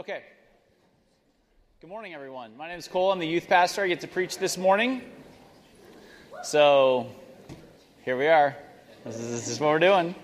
Okay. 0.00 0.22
Good 1.82 1.90
morning, 1.90 2.14
everyone. 2.14 2.56
My 2.56 2.68
name 2.68 2.78
is 2.78 2.88
Cole. 2.88 3.12
I'm 3.12 3.18
the 3.18 3.26
youth 3.26 3.46
pastor. 3.46 3.82
I 3.82 3.88
get 3.88 4.00
to 4.00 4.08
preach 4.08 4.38
this 4.38 4.56
morning. 4.56 5.02
So 6.42 7.06
here 8.06 8.16
we 8.16 8.26
are. 8.26 8.56
This 9.04 9.16
is, 9.16 9.30
this 9.30 9.48
is 9.48 9.60
what 9.60 9.68
we're 9.68 9.78
doing. 9.78 10.14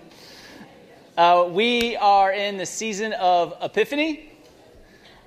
Uh, 1.15 1.47
we 1.51 1.95
are 1.95 2.33
in 2.33 2.57
the 2.57 2.65
season 2.65 3.13
of 3.13 3.53
Epiphany. 3.61 4.31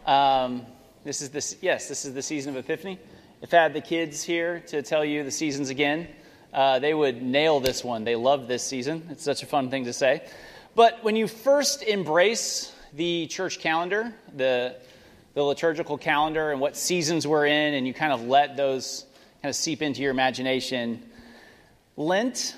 Um, 0.04 0.66
this 1.04 1.22
is 1.22 1.30
this 1.30 1.56
yes, 1.60 1.88
this 1.88 2.04
is 2.04 2.12
the 2.12 2.22
season 2.22 2.56
of 2.56 2.64
Epiphany. 2.64 2.98
If 3.42 3.54
I 3.54 3.58
had 3.58 3.72
the 3.72 3.80
kids 3.80 4.20
here 4.20 4.64
to 4.66 4.82
tell 4.82 5.04
you 5.04 5.22
the 5.22 5.30
seasons 5.30 5.70
again, 5.70 6.08
uh, 6.52 6.80
they 6.80 6.92
would 6.92 7.22
nail 7.22 7.60
this 7.60 7.84
one. 7.84 8.02
They 8.02 8.16
love 8.16 8.48
this 8.48 8.64
season. 8.64 9.06
It's 9.10 9.22
such 9.22 9.44
a 9.44 9.46
fun 9.46 9.70
thing 9.70 9.84
to 9.84 9.92
say. 9.92 10.26
But 10.74 11.04
when 11.04 11.14
you 11.14 11.28
first 11.28 11.84
embrace 11.84 12.72
the 12.94 13.26
church 13.26 13.58
calendar, 13.58 14.12
the, 14.36 14.76
the 15.34 15.42
liturgical 15.42 15.98
calendar, 15.98 16.50
and 16.50 16.60
what 16.60 16.76
seasons 16.76 17.26
we're 17.26 17.46
in, 17.46 17.74
and 17.74 17.86
you 17.86 17.94
kind 17.94 18.12
of 18.12 18.22
let 18.22 18.56
those 18.56 19.06
kind 19.42 19.50
of 19.50 19.56
seep 19.56 19.82
into 19.82 20.02
your 20.02 20.10
imagination. 20.10 21.02
Lent, 21.96 22.56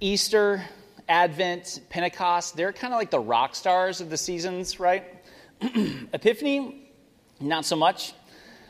Easter, 0.00 0.62
Advent, 1.08 1.80
Pentecost, 1.90 2.56
they're 2.56 2.72
kind 2.72 2.92
of 2.92 2.98
like 2.98 3.10
the 3.10 3.20
rock 3.20 3.54
stars 3.54 4.00
of 4.00 4.10
the 4.10 4.16
seasons, 4.16 4.78
right? 4.78 5.04
Epiphany, 5.60 6.90
not 7.40 7.64
so 7.64 7.76
much. 7.76 8.12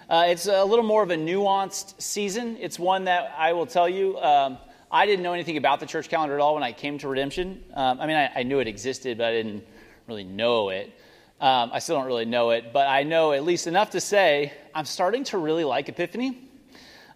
Uh, 0.09 0.27
it's 0.29 0.47
a 0.47 0.65
little 0.65 0.85
more 0.85 1.03
of 1.03 1.11
a 1.11 1.17
nuanced 1.17 2.01
season. 2.01 2.57
It's 2.61 2.79
one 2.79 3.05
that 3.05 3.35
I 3.37 3.53
will 3.55 3.67
tell 3.67 3.89
you, 3.89 4.19
um, 4.19 4.59
I 4.91 5.07
didn't 5.07 5.23
know 5.23 5.33
anything 5.33 5.57
about 5.57 5.81
the 5.81 5.87
church 5.87 6.11
calendar 6.11 6.35
at 6.35 6.41
all 6.41 6.55
when 6.55 6.63
I 6.63 6.73
came 6.73 6.99
to 6.99 7.09
Redemption. 7.09 7.65
Um, 7.73 8.01
I 8.01 8.07
mean, 8.07 8.17
I, 8.17 8.31
I, 8.37 8.43
knew 8.43 8.59
it 8.59 8.69
existed, 8.69 9.17
but 9.17 9.29
I 9.29 9.33
didn't 9.33 9.65
really 10.07 10.25
know 10.25 10.71
it. 10.71 10.93
Um, 11.41 11.71
I 11.73 11.81
still 11.81 11.97
don't 11.97 12.07
really 12.07 12.25
know 12.25 12.51
it, 12.51 12.73
but 12.73 12.87
I 12.87 13.03
know 13.03 13.33
at 13.33 13.45
least 13.45 13.67
enough 13.67 13.91
to 13.91 14.01
say 14.01 14.53
I'm 14.75 14.85
starting 14.85 15.25
to 15.25 15.39
really 15.39 15.65
like 15.65 15.89
Epiphany. 15.89 16.39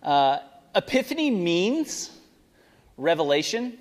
Uh, 0.03 0.39
epiphany 0.75 1.31
means 1.31 2.11
revelation, 2.97 3.77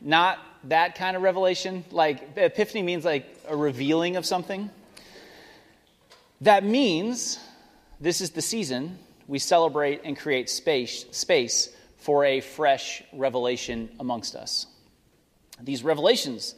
not 0.00 0.38
that 0.64 0.94
kind 0.94 1.16
of 1.16 1.22
revelation. 1.22 1.84
Like, 1.90 2.36
epiphany 2.36 2.82
means 2.82 3.04
like 3.04 3.26
a 3.48 3.56
revealing 3.56 4.16
of 4.16 4.24
something. 4.24 4.70
That 6.40 6.64
means 6.64 7.38
this 8.00 8.20
is 8.20 8.30
the 8.30 8.42
season 8.42 8.98
we 9.26 9.38
celebrate 9.38 10.02
and 10.04 10.18
create 10.18 10.50
space, 10.50 11.06
space 11.10 11.70
for 11.98 12.24
a 12.24 12.40
fresh 12.40 13.02
revelation 13.12 13.88
amongst 13.98 14.36
us. 14.36 14.66
These 15.62 15.82
revelations 15.84 16.54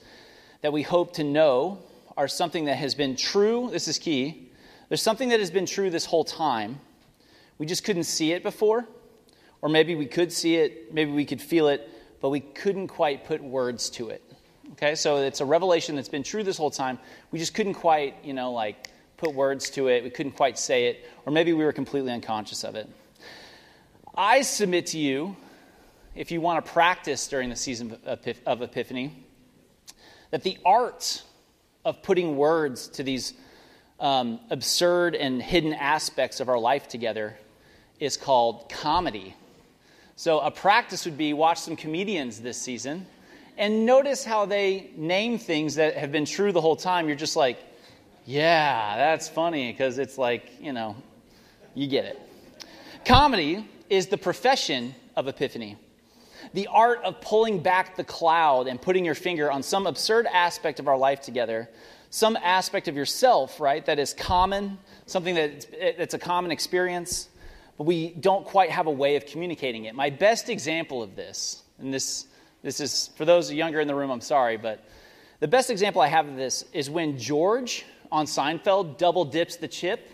that 0.62 0.72
we 0.72 0.82
hope 0.82 1.14
to 1.14 1.24
know 1.24 1.78
are 2.16 2.28
something 2.28 2.64
that 2.66 2.76
has 2.76 2.94
been 2.94 3.16
true. 3.16 3.68
This 3.70 3.88
is 3.88 3.98
key. 3.98 4.50
There's 4.88 5.02
something 5.02 5.28
that 5.30 5.40
has 5.40 5.50
been 5.50 5.66
true 5.66 5.90
this 5.90 6.04
whole 6.04 6.24
time. 6.24 6.80
We 7.58 7.66
just 7.66 7.84
couldn't 7.84 8.04
see 8.04 8.32
it 8.32 8.42
before. 8.42 8.86
Or 9.62 9.68
maybe 9.68 9.94
we 9.94 10.06
could 10.06 10.30
see 10.30 10.56
it, 10.56 10.92
maybe 10.92 11.10
we 11.10 11.24
could 11.24 11.40
feel 11.40 11.68
it, 11.68 11.88
but 12.20 12.28
we 12.28 12.40
couldn't 12.40 12.88
quite 12.88 13.24
put 13.24 13.42
words 13.42 13.88
to 13.90 14.10
it. 14.10 14.22
Okay, 14.72 14.94
so 14.94 15.16
it's 15.16 15.40
a 15.40 15.44
revelation 15.44 15.96
that's 15.96 16.10
been 16.10 16.22
true 16.22 16.42
this 16.42 16.58
whole 16.58 16.70
time. 16.70 16.98
We 17.30 17.38
just 17.38 17.54
couldn't 17.54 17.74
quite, 17.74 18.16
you 18.22 18.34
know, 18.34 18.52
like 18.52 18.90
put 19.16 19.32
words 19.32 19.70
to 19.70 19.88
it. 19.88 20.04
We 20.04 20.10
couldn't 20.10 20.32
quite 20.32 20.58
say 20.58 20.88
it, 20.88 21.08
or 21.24 21.32
maybe 21.32 21.52
we 21.54 21.64
were 21.64 21.72
completely 21.72 22.12
unconscious 22.12 22.64
of 22.64 22.74
it. 22.74 22.88
I 24.14 24.42
submit 24.42 24.86
to 24.88 24.98
you, 24.98 25.36
if 26.14 26.30
you 26.30 26.40
want 26.40 26.64
to 26.64 26.70
practice 26.70 27.26
during 27.26 27.48
the 27.48 27.56
season 27.56 27.98
of 28.04 28.62
Epiphany, 28.62 29.25
that 30.30 30.42
the 30.42 30.58
art 30.64 31.22
of 31.84 32.02
putting 32.02 32.36
words 32.36 32.88
to 32.88 33.02
these 33.02 33.34
um, 34.00 34.40
absurd 34.50 35.14
and 35.14 35.42
hidden 35.42 35.72
aspects 35.72 36.40
of 36.40 36.48
our 36.48 36.58
life 36.58 36.88
together 36.88 37.36
is 38.00 38.16
called 38.16 38.68
comedy. 38.68 39.34
So, 40.16 40.40
a 40.40 40.50
practice 40.50 41.04
would 41.04 41.16
be 41.18 41.32
watch 41.32 41.58
some 41.58 41.76
comedians 41.76 42.40
this 42.40 42.60
season 42.60 43.06
and 43.58 43.86
notice 43.86 44.24
how 44.24 44.46
they 44.46 44.90
name 44.96 45.38
things 45.38 45.76
that 45.76 45.96
have 45.96 46.12
been 46.12 46.24
true 46.24 46.52
the 46.52 46.60
whole 46.60 46.76
time. 46.76 47.08
You're 47.08 47.16
just 47.16 47.36
like, 47.36 47.58
yeah, 48.26 48.96
that's 48.96 49.28
funny 49.28 49.72
because 49.72 49.98
it's 49.98 50.18
like, 50.18 50.50
you 50.60 50.72
know, 50.72 50.96
you 51.74 51.86
get 51.86 52.04
it. 52.04 52.20
Comedy 53.04 53.66
is 53.88 54.08
the 54.08 54.18
profession 54.18 54.94
of 55.14 55.28
epiphany 55.28 55.76
the 56.54 56.66
art 56.68 57.02
of 57.04 57.20
pulling 57.20 57.60
back 57.60 57.96
the 57.96 58.04
cloud 58.04 58.66
and 58.66 58.80
putting 58.80 59.04
your 59.04 59.14
finger 59.14 59.50
on 59.50 59.62
some 59.62 59.86
absurd 59.86 60.26
aspect 60.26 60.80
of 60.80 60.88
our 60.88 60.96
life 60.96 61.20
together, 61.20 61.68
some 62.10 62.36
aspect 62.36 62.88
of 62.88 62.96
yourself, 62.96 63.60
right, 63.60 63.84
that 63.86 63.98
is 63.98 64.14
common, 64.14 64.78
something 65.06 65.34
that's, 65.34 65.66
that's 65.96 66.14
a 66.14 66.18
common 66.18 66.50
experience, 66.50 67.28
but 67.76 67.84
we 67.84 68.10
don't 68.10 68.44
quite 68.44 68.70
have 68.70 68.86
a 68.86 68.90
way 68.90 69.16
of 69.16 69.26
communicating 69.26 69.84
it. 69.84 69.94
My 69.94 70.10
best 70.10 70.48
example 70.48 71.02
of 71.02 71.16
this, 71.16 71.62
and 71.78 71.92
this, 71.92 72.26
this 72.62 72.80
is 72.80 73.10
for 73.16 73.24
those 73.24 73.52
younger 73.52 73.80
in 73.80 73.88
the 73.88 73.94
room, 73.94 74.10
I'm 74.10 74.20
sorry, 74.20 74.56
but 74.56 74.84
the 75.40 75.48
best 75.48 75.70
example 75.70 76.00
I 76.00 76.08
have 76.08 76.28
of 76.28 76.36
this 76.36 76.64
is 76.72 76.88
when 76.88 77.18
George 77.18 77.84
on 78.10 78.26
Seinfeld 78.26 78.98
double 78.98 79.24
dips 79.24 79.56
the 79.56 79.68
chip 79.68 80.10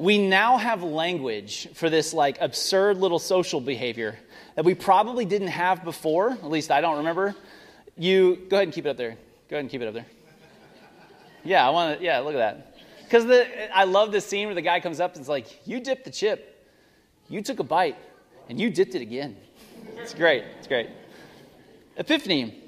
we 0.00 0.16
now 0.16 0.56
have 0.56 0.82
language 0.82 1.68
for 1.74 1.90
this 1.90 2.14
like 2.14 2.38
absurd 2.40 2.96
little 2.96 3.18
social 3.18 3.60
behavior 3.60 4.18
that 4.60 4.66
we 4.66 4.74
probably 4.74 5.24
didn't 5.24 5.48
have 5.48 5.82
before. 5.84 6.32
At 6.32 6.50
least 6.50 6.70
I 6.70 6.82
don't 6.82 6.98
remember. 6.98 7.34
You 7.96 8.36
go 8.50 8.58
ahead 8.58 8.68
and 8.68 8.74
keep 8.74 8.84
it 8.84 8.90
up 8.90 8.98
there. 8.98 9.16
Go 9.48 9.56
ahead 9.56 9.60
and 9.60 9.70
keep 9.70 9.80
it 9.80 9.88
up 9.88 9.94
there. 9.94 10.04
Yeah, 11.42 11.66
I 11.66 11.70
want 11.70 11.98
to. 11.98 12.04
Yeah, 12.04 12.18
look 12.18 12.34
at 12.34 12.36
that. 12.36 12.76
Because 13.02 13.24
I 13.72 13.84
love 13.84 14.12
this 14.12 14.26
scene 14.26 14.48
where 14.48 14.54
the 14.54 14.60
guy 14.60 14.78
comes 14.80 15.00
up 15.00 15.14
and 15.14 15.22
is 15.22 15.30
like, 15.30 15.66
"You 15.66 15.80
dipped 15.80 16.04
the 16.04 16.10
chip, 16.10 16.68
you 17.30 17.40
took 17.40 17.58
a 17.58 17.64
bite, 17.64 17.96
and 18.50 18.60
you 18.60 18.68
dipped 18.68 18.94
it 18.94 19.00
again." 19.00 19.34
It's 19.96 20.12
great. 20.12 20.44
It's 20.58 20.68
great. 20.68 20.90
Epiphany, 21.96 22.62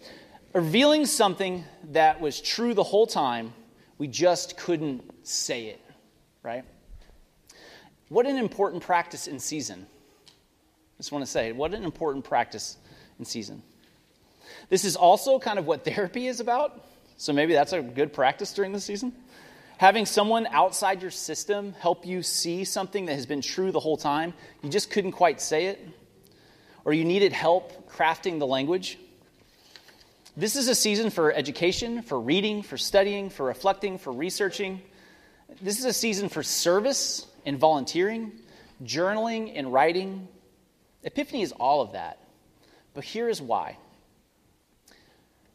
revealing 0.55 1.05
something 1.05 1.63
that 1.91 2.23
was 2.23 2.41
true 2.41 2.73
the 2.73 2.85
whole 2.85 3.07
time. 3.07 3.53
We 3.99 4.09
just 4.09 4.57
couldn't 4.57 5.27
say 5.27 5.67
it, 5.67 5.81
right? 6.43 6.65
What 8.09 8.25
an 8.25 8.39
important 8.39 8.83
practice 8.83 9.27
in 9.27 9.39
season. 9.39 9.87
Just 11.03 11.11
want 11.11 11.25
to 11.25 11.31
say, 11.33 11.51
what 11.51 11.75
an 11.75 11.83
important 11.83 12.25
practice 12.25 12.77
in 13.19 13.25
season. 13.25 13.65
This 14.69 14.85
is 14.85 14.95
also 14.95 15.41
kind 15.41 15.59
of 15.59 15.67
what 15.67 15.85
therapy 15.85 16.29
is 16.29 16.39
about. 16.39 16.87
So 17.17 17.33
maybe 17.33 17.55
that's 17.55 17.73
a 17.73 17.83
good 17.83 18.13
practice 18.13 18.53
during 18.53 18.71
the 18.71 18.79
season. 18.79 19.13
Having 19.79 20.07
someone 20.07 20.47
outside 20.47 21.03
your 21.03 21.11
system 21.11 21.73
help 21.73 22.07
you 22.07 22.23
see 22.23 22.63
something 22.63 23.07
that 23.07 23.15
has 23.15 23.27
been 23.27 23.41
true 23.41 23.73
the 23.73 23.81
whole 23.81 23.97
time, 23.97 24.33
you 24.63 24.71
just 24.71 24.93
couldn't 24.93 25.11
quite 25.11 25.41
say 25.41 25.67
it, 25.67 25.89
or 26.85 26.93
you 26.93 27.05
needed 27.05 27.33
help 27.33 27.91
crafting 27.91 28.39
the 28.39 28.47
language. 28.47 28.97
This 30.37 30.55
is 30.55 30.69
a 30.69 30.75
season 30.77 31.11
for 31.11 31.33
education, 31.33 32.03
for 32.03 32.21
reading, 32.21 32.63
for 32.63 32.79
studying, 32.79 33.29
for 33.29 33.47
reflecting, 33.47 33.99
for 33.99 34.13
researching. 34.13 34.81
This 35.61 35.81
is 35.81 35.85
a 35.85 35.93
season 35.93 36.29
for 36.29 36.45
service 36.45 37.27
and 37.45 37.59
volunteering, 37.59 38.31
journaling 38.85 39.55
and 39.57 39.73
writing. 39.73 40.29
Epiphany 41.05 41.43
is 41.43 41.53
all 41.53 41.81
of 41.81 41.93
that. 41.93 42.19
But 42.95 43.05
here 43.05 43.29
is 43.29 43.41
why. 43.41 43.79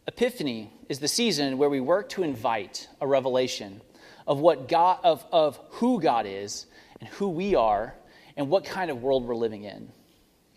Epiphany 0.08 0.72
is 0.90 1.00
the 1.00 1.08
season 1.08 1.58
where 1.58 1.70
we 1.70 1.80
work 1.80 2.10
to 2.10 2.24
invite 2.24 2.88
a 3.02 3.08
revelation 3.08 3.82
of 4.26 4.40
what 4.40 4.68
God 4.68 5.00
of, 5.04 5.26
of 5.32 5.60
who 5.72 6.02
God 6.02 6.26
is 6.26 6.66
and 7.00 7.10
who 7.10 7.30
we 7.30 7.56
are 7.56 7.94
and 8.36 8.50
what 8.50 8.66
kind 8.66 8.90
of 8.90 9.02
world 9.02 9.26
we're 9.26 9.36
living 9.36 9.64
in. 9.64 9.90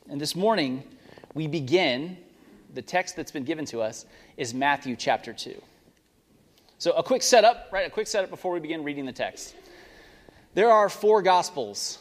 And 0.08 0.20
this 0.20 0.34
morning 0.34 0.82
we 1.34 1.46
begin 1.46 2.16
the 2.74 2.82
text 2.82 3.16
that's 3.16 3.32
been 3.32 3.44
given 3.44 3.64
to 3.66 3.80
us 3.80 4.06
is 4.36 4.54
Matthew 4.54 4.96
chapter 4.96 5.32
2. 5.32 5.60
So 6.78 6.92
a 6.92 7.02
quick 7.02 7.22
setup, 7.22 7.68
right? 7.72 7.86
A 7.86 7.90
quick 7.90 8.06
setup 8.06 8.30
before 8.30 8.52
we 8.52 8.60
begin 8.60 8.84
reading 8.84 9.04
the 9.04 9.12
text. 9.12 9.54
There 10.54 10.70
are 10.70 10.88
four 10.88 11.22
gospels. 11.22 11.98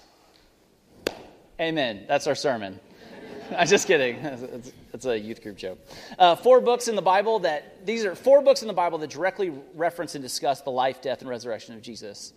Amen. 1.60 2.06
That's 2.08 2.26
our 2.26 2.36
sermon. 2.36 2.80
I'm 3.58 3.68
just 3.68 3.88
kidding. 3.88 4.16
It's, 4.92 5.06
a 5.06 5.18
youth 5.18 5.44
group 5.44 5.56
joke. 5.56 5.78
Uh, 6.18 6.36
four 6.36 6.60
books 6.60 6.88
in 6.88 6.96
the 6.96 7.02
Bible 7.02 7.40
that, 7.40 7.86
these 7.86 8.04
are 8.04 8.16
four 8.16 8.42
books 8.42 8.64
in 8.64 8.68
the 8.68 8.74
Bible 8.74 8.98
that 8.98 9.12
directly 9.12 9.54
reference 9.76 10.16
and 10.16 10.22
discuss 10.22 10.62
the 10.62 10.72
life, 10.72 11.00
death, 11.00 11.22
and 11.22 11.30
resurrection 11.30 11.76
of 11.76 11.82
Jesus. 11.84 12.34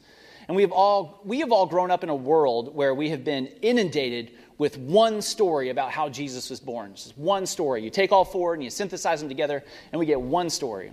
And 0.46 0.54
we 0.54 0.62
have 0.62 0.70
all, 0.70 1.22
we 1.24 1.40
have 1.40 1.50
all 1.50 1.64
grown 1.66 1.90
up 1.90 2.04
in 2.04 2.10
a 2.10 2.14
world 2.14 2.74
where 2.74 2.94
we 2.94 3.08
have 3.08 3.24
been 3.24 3.46
inundated 3.62 4.32
with 4.58 4.76
one 4.76 5.22
story 5.22 5.70
about 5.70 5.90
how 5.90 6.10
Jesus 6.10 6.50
was 6.50 6.60
born. 6.60 6.94
Just 6.94 7.16
one 7.16 7.46
story. 7.46 7.82
You 7.82 7.90
take 7.90 8.12
all 8.12 8.26
four 8.26 8.52
and 8.52 8.62
you 8.62 8.69
synthesize 8.69 9.20
them 9.20 9.30
together, 9.30 9.64
and 9.92 9.98
we 9.98 10.04
get 10.04 10.20
one 10.20 10.50
story. 10.50 10.92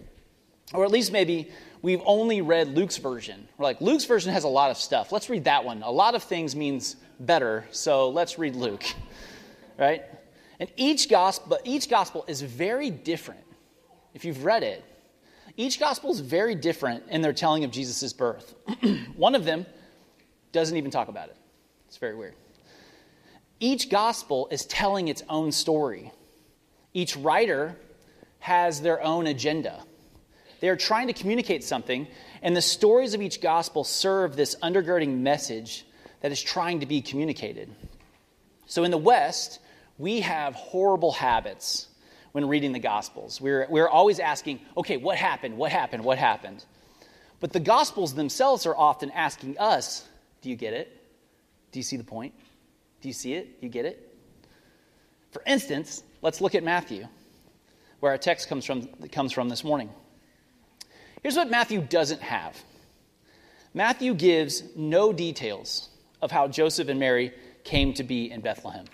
Or 0.74 0.86
at 0.86 0.92
least 0.92 1.12
maybe 1.12 1.52
we've 1.81 2.02
only 2.06 2.42
read 2.42 2.70
Luke's 2.70 2.98
version. 2.98 3.48
We're 3.58 3.64
like, 3.64 3.81
Luke's 3.81 4.06
version 4.06 4.34
has 4.34 4.44
a 4.44 4.50
lot 4.50 4.72
of 4.72 4.78
stuff. 4.78 5.12
Let's 5.12 5.30
read 5.30 5.46
that 5.46 5.64
one. 5.64 5.81
A 5.84 5.92
lot 5.92 6.16
of 6.16 6.24
things 6.24 6.56
means 6.56 6.96
better, 7.20 7.66
so 7.72 8.10
let's 8.10 8.38
read 8.38 8.56
Luke. 8.56 8.84
right? 9.78 10.04
And 10.60 10.70
each 10.76 11.10
gospel, 11.10 11.48
but 11.50 11.62
each 11.64 11.90
gospel 11.90 12.26
is 12.28 12.42
very 12.42 12.90
different. 12.90 13.44
If 14.14 14.26
you've 14.26 14.44
read 14.44 14.64
it, 14.64 14.84
each 15.56 15.80
gospel 15.80 16.12
is 16.12 16.20
very 16.20 16.56
different 16.56 17.04
in 17.10 17.22
their 17.22 17.34
telling 17.34 17.64
of 17.64 17.72
Jesus' 17.72 18.14
birth. 18.14 18.56
One 19.16 19.36
of 19.36 19.46
them 19.46 19.66
doesn't 20.52 20.76
even 20.76 20.92
talk 20.92 21.08
about 21.08 21.30
it. 21.30 21.38
It's 21.88 21.98
very 21.98 22.16
weird. 22.16 22.36
Each 23.60 23.90
gospel 23.90 24.48
is 24.52 24.66
telling 24.66 25.08
its 25.10 25.24
own 25.30 25.52
story. 25.52 26.12
Each 26.94 27.16
writer 27.18 27.78
has 28.40 28.81
their 28.81 29.02
own 29.04 29.28
agenda. 29.28 29.84
They 30.60 30.70
are 30.70 30.76
trying 30.76 31.08
to 31.08 31.14
communicate 31.14 31.64
something, 31.64 32.08
and 32.42 32.56
the 32.56 32.62
stories 32.62 33.14
of 33.14 33.22
each 33.22 33.42
gospel 33.42 33.84
serve 33.84 34.36
this 34.36 34.56
undergirding 34.62 35.20
message 35.20 35.86
that 36.22 36.32
is 36.32 36.42
trying 36.42 36.82
to 36.82 36.86
be 36.86 37.02
communicated. 37.02 37.74
So 38.66 38.84
in 38.84 38.92
the 38.92 38.98
West, 38.98 39.60
we 39.98 40.22
have 40.22 40.54
horrible 40.54 41.12
habits 41.12 41.88
when 42.32 42.48
reading 42.48 42.72
the 42.72 42.80
Gospels. 42.80 43.42
We're, 43.42 43.68
we're 43.70 43.90
always 43.90 44.20
asking, 44.20 44.60
okay, 44.78 44.98
what 44.98 45.18
happened? 45.18 45.58
What 45.58 45.72
happened? 45.72 46.04
What 46.04 46.18
happened? 46.18 46.64
But 47.40 47.54
the 47.54 47.60
Gospels 47.60 48.14
themselves 48.14 48.66
are 48.66 48.76
often 48.76 49.12
asking 49.12 49.58
us, 49.58 50.08
do 50.42 50.50
you 50.50 50.56
get 50.56 50.74
it? 50.74 50.96
Do 51.72 51.80
you 51.80 51.84
see 51.84 51.98
the 51.98 52.04
point? 52.04 52.34
Do 53.02 53.08
you 53.08 53.14
see 53.14 53.34
it? 53.34 53.60
Do 53.60 53.66
you 53.66 53.72
get 53.72 53.86
it? 53.86 54.16
For 55.32 55.42
instance, 55.46 56.04
let's 56.22 56.42
look 56.42 56.54
at 56.56 56.64
Matthew, 56.64 57.08
where 58.00 58.12
our 58.12 58.18
text 58.18 58.48
comes 58.50 58.66
from, 58.66 58.88
comes 59.12 59.32
from 59.32 59.50
this 59.50 59.64
morning. 59.64 59.90
Here's 61.21 61.36
what 61.36 61.50
Matthew 61.50 61.81
doesn't 61.81 62.21
have 62.21 62.56
Matthew 63.74 64.13
gives 64.13 64.63
no 64.75 65.13
details 65.13 65.89
of 66.21 66.31
how 66.31 66.48
Joseph 66.48 66.88
and 66.89 67.00
Mary 67.00 67.33
came 67.63 67.94
to 67.94 68.04
be 68.04 68.31
in 68.31 68.42
Bethlehem. 68.42 68.86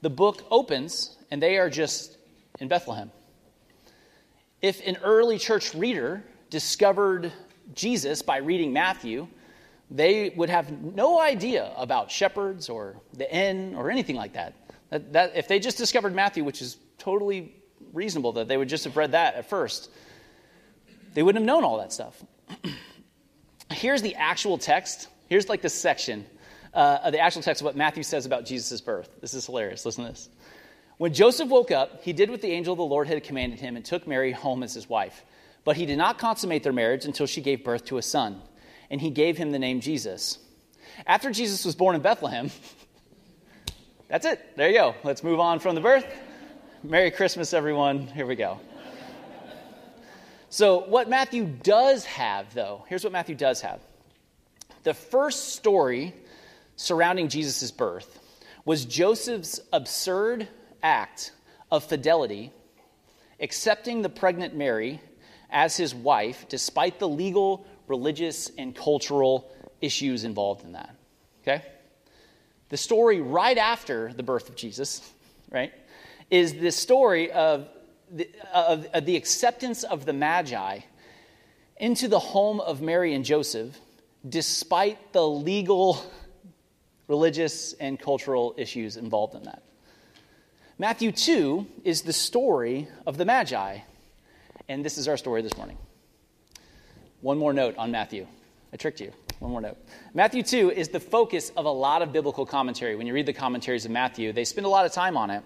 The 0.00 0.10
book 0.10 0.44
opens, 0.50 1.16
and 1.30 1.42
they 1.42 1.58
are 1.58 1.68
just 1.68 2.16
in 2.58 2.68
Bethlehem. 2.68 3.10
If 4.60 4.86
an 4.86 4.96
early 5.02 5.38
church 5.38 5.74
reader 5.74 6.22
discovered 6.50 7.32
Jesus 7.74 8.22
by 8.22 8.38
reading 8.38 8.72
Matthew, 8.72 9.28
they 9.90 10.30
would 10.30 10.48
have 10.48 10.70
no 10.82 11.20
idea 11.20 11.72
about 11.76 12.10
shepherds 12.10 12.68
or 12.68 12.96
the 13.12 13.32
inn 13.34 13.74
or 13.74 13.90
anything 13.90 14.16
like 14.16 14.32
that. 14.32 14.54
that, 14.90 15.12
that 15.12 15.36
if 15.36 15.48
they 15.48 15.58
just 15.58 15.76
discovered 15.76 16.14
Matthew, 16.14 16.44
which 16.44 16.62
is 16.62 16.78
totally 16.98 17.54
reasonable 17.92 18.32
that 18.32 18.48
they 18.48 18.56
would 18.56 18.68
just 18.68 18.84
have 18.84 18.96
read 18.96 19.12
that 19.12 19.34
at 19.34 19.48
first, 19.48 19.90
they 21.14 21.22
wouldn't 21.22 21.42
have 21.42 21.46
known 21.46 21.64
all 21.64 21.78
that 21.78 21.92
stuff. 21.92 22.22
Here's 23.70 24.02
the 24.02 24.14
actual 24.16 24.58
text. 24.58 25.08
Here's 25.28 25.48
like 25.48 25.62
the 25.62 25.68
section 25.68 26.26
uh, 26.74 26.98
of 27.04 27.12
the 27.12 27.20
actual 27.20 27.42
text 27.42 27.62
of 27.62 27.66
what 27.66 27.76
Matthew 27.76 28.02
says 28.02 28.26
about 28.26 28.44
Jesus' 28.44 28.80
birth. 28.80 29.10
This 29.20 29.34
is 29.34 29.46
hilarious. 29.46 29.84
Listen 29.84 30.04
to 30.04 30.10
this. 30.10 30.28
When 30.98 31.12
Joseph 31.12 31.48
woke 31.48 31.70
up, 31.70 32.02
he 32.02 32.12
did 32.12 32.30
what 32.30 32.42
the 32.42 32.52
angel 32.52 32.72
of 32.72 32.78
the 32.78 32.84
Lord 32.84 33.08
had 33.08 33.22
commanded 33.24 33.60
him 33.60 33.76
and 33.76 33.84
took 33.84 34.06
Mary 34.06 34.32
home 34.32 34.62
as 34.62 34.74
his 34.74 34.88
wife. 34.88 35.24
But 35.64 35.76
he 35.76 35.86
did 35.86 35.98
not 35.98 36.18
consummate 36.18 36.62
their 36.62 36.72
marriage 36.72 37.04
until 37.04 37.26
she 37.26 37.40
gave 37.40 37.64
birth 37.64 37.86
to 37.86 37.98
a 37.98 38.02
son, 38.02 38.40
and 38.90 39.00
he 39.00 39.10
gave 39.10 39.36
him 39.36 39.52
the 39.52 39.58
name 39.58 39.80
Jesus. 39.80 40.38
After 41.06 41.30
Jesus 41.30 41.64
was 41.64 41.74
born 41.74 41.94
in 41.94 42.02
Bethlehem, 42.02 42.50
that's 44.08 44.26
it. 44.26 44.56
There 44.56 44.68
you 44.68 44.74
go. 44.74 44.94
Let's 45.04 45.22
move 45.22 45.40
on 45.40 45.60
from 45.60 45.74
the 45.74 45.80
birth. 45.80 46.06
Merry 46.82 47.10
Christmas, 47.10 47.54
everyone. 47.54 48.06
Here 48.08 48.26
we 48.26 48.34
go. 48.34 48.60
So, 50.52 50.80
what 50.80 51.08
Matthew 51.08 51.46
does 51.46 52.04
have, 52.04 52.52
though, 52.52 52.84
here's 52.86 53.04
what 53.04 53.12
Matthew 53.14 53.34
does 53.34 53.62
have. 53.62 53.80
The 54.82 54.92
first 54.92 55.54
story 55.54 56.12
surrounding 56.76 57.30
Jesus' 57.30 57.70
birth 57.70 58.18
was 58.66 58.84
Joseph's 58.84 59.60
absurd 59.72 60.46
act 60.82 61.32
of 61.70 61.84
fidelity, 61.84 62.52
accepting 63.40 64.02
the 64.02 64.10
pregnant 64.10 64.54
Mary 64.54 65.00
as 65.48 65.78
his 65.78 65.94
wife, 65.94 66.44
despite 66.50 66.98
the 66.98 67.08
legal, 67.08 67.66
religious, 67.88 68.50
and 68.58 68.76
cultural 68.76 69.50
issues 69.80 70.24
involved 70.24 70.66
in 70.66 70.72
that. 70.72 70.94
Okay? 71.42 71.64
The 72.68 72.76
story 72.76 73.22
right 73.22 73.56
after 73.56 74.12
the 74.12 74.22
birth 74.22 74.50
of 74.50 74.56
Jesus, 74.56 75.00
right, 75.50 75.72
is 76.30 76.52
the 76.52 76.72
story 76.72 77.32
of 77.32 77.70
the, 78.12 78.28
of, 78.52 78.86
of 78.92 79.06
the 79.06 79.16
acceptance 79.16 79.82
of 79.84 80.04
the 80.04 80.12
Magi 80.12 80.80
into 81.78 82.08
the 82.08 82.18
home 82.18 82.60
of 82.60 82.80
Mary 82.80 83.14
and 83.14 83.24
Joseph, 83.24 83.76
despite 84.28 85.12
the 85.12 85.26
legal, 85.26 86.04
religious, 87.08 87.72
and 87.74 87.98
cultural 87.98 88.54
issues 88.56 88.96
involved 88.96 89.34
in 89.34 89.42
that. 89.44 89.62
Matthew 90.78 91.12
2 91.12 91.66
is 91.84 92.02
the 92.02 92.12
story 92.12 92.88
of 93.06 93.16
the 93.16 93.24
Magi, 93.24 93.78
and 94.68 94.84
this 94.84 94.98
is 94.98 95.08
our 95.08 95.16
story 95.16 95.42
this 95.42 95.56
morning. 95.56 95.78
One 97.20 97.38
more 97.38 97.52
note 97.52 97.76
on 97.76 97.90
Matthew. 97.90 98.26
I 98.72 98.76
tricked 98.76 99.00
you. 99.00 99.12
One 99.38 99.50
more 99.50 99.60
note. 99.60 99.76
Matthew 100.14 100.42
2 100.42 100.70
is 100.70 100.88
the 100.88 101.00
focus 101.00 101.50
of 101.56 101.64
a 101.64 101.70
lot 101.70 102.02
of 102.02 102.12
biblical 102.12 102.46
commentary. 102.46 102.94
When 102.96 103.06
you 103.06 103.14
read 103.14 103.26
the 103.26 103.32
commentaries 103.32 103.84
of 103.84 103.90
Matthew, 103.90 104.32
they 104.32 104.44
spend 104.44 104.66
a 104.66 104.70
lot 104.70 104.86
of 104.86 104.92
time 104.92 105.16
on 105.16 105.30
it. 105.30 105.42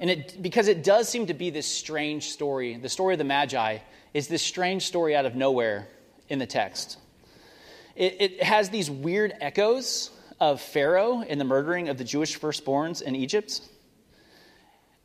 And 0.00 0.08
it, 0.08 0.42
because 0.42 0.66
it 0.66 0.82
does 0.82 1.08
seem 1.08 1.26
to 1.26 1.34
be 1.34 1.50
this 1.50 1.66
strange 1.66 2.30
story, 2.30 2.76
the 2.78 2.88
story 2.88 3.14
of 3.14 3.18
the 3.18 3.24
Magi 3.24 3.78
is 4.14 4.28
this 4.28 4.42
strange 4.42 4.86
story 4.86 5.14
out 5.14 5.26
of 5.26 5.36
nowhere 5.36 5.88
in 6.30 6.38
the 6.38 6.46
text. 6.46 6.98
It, 7.94 8.16
it 8.18 8.42
has 8.42 8.70
these 8.70 8.90
weird 8.90 9.34
echoes 9.40 10.10
of 10.40 10.62
Pharaoh 10.62 11.22
and 11.28 11.38
the 11.38 11.44
murdering 11.44 11.90
of 11.90 11.98
the 11.98 12.04
Jewish 12.04 12.40
firstborns 12.40 13.02
in 13.02 13.14
Egypt. 13.14 13.60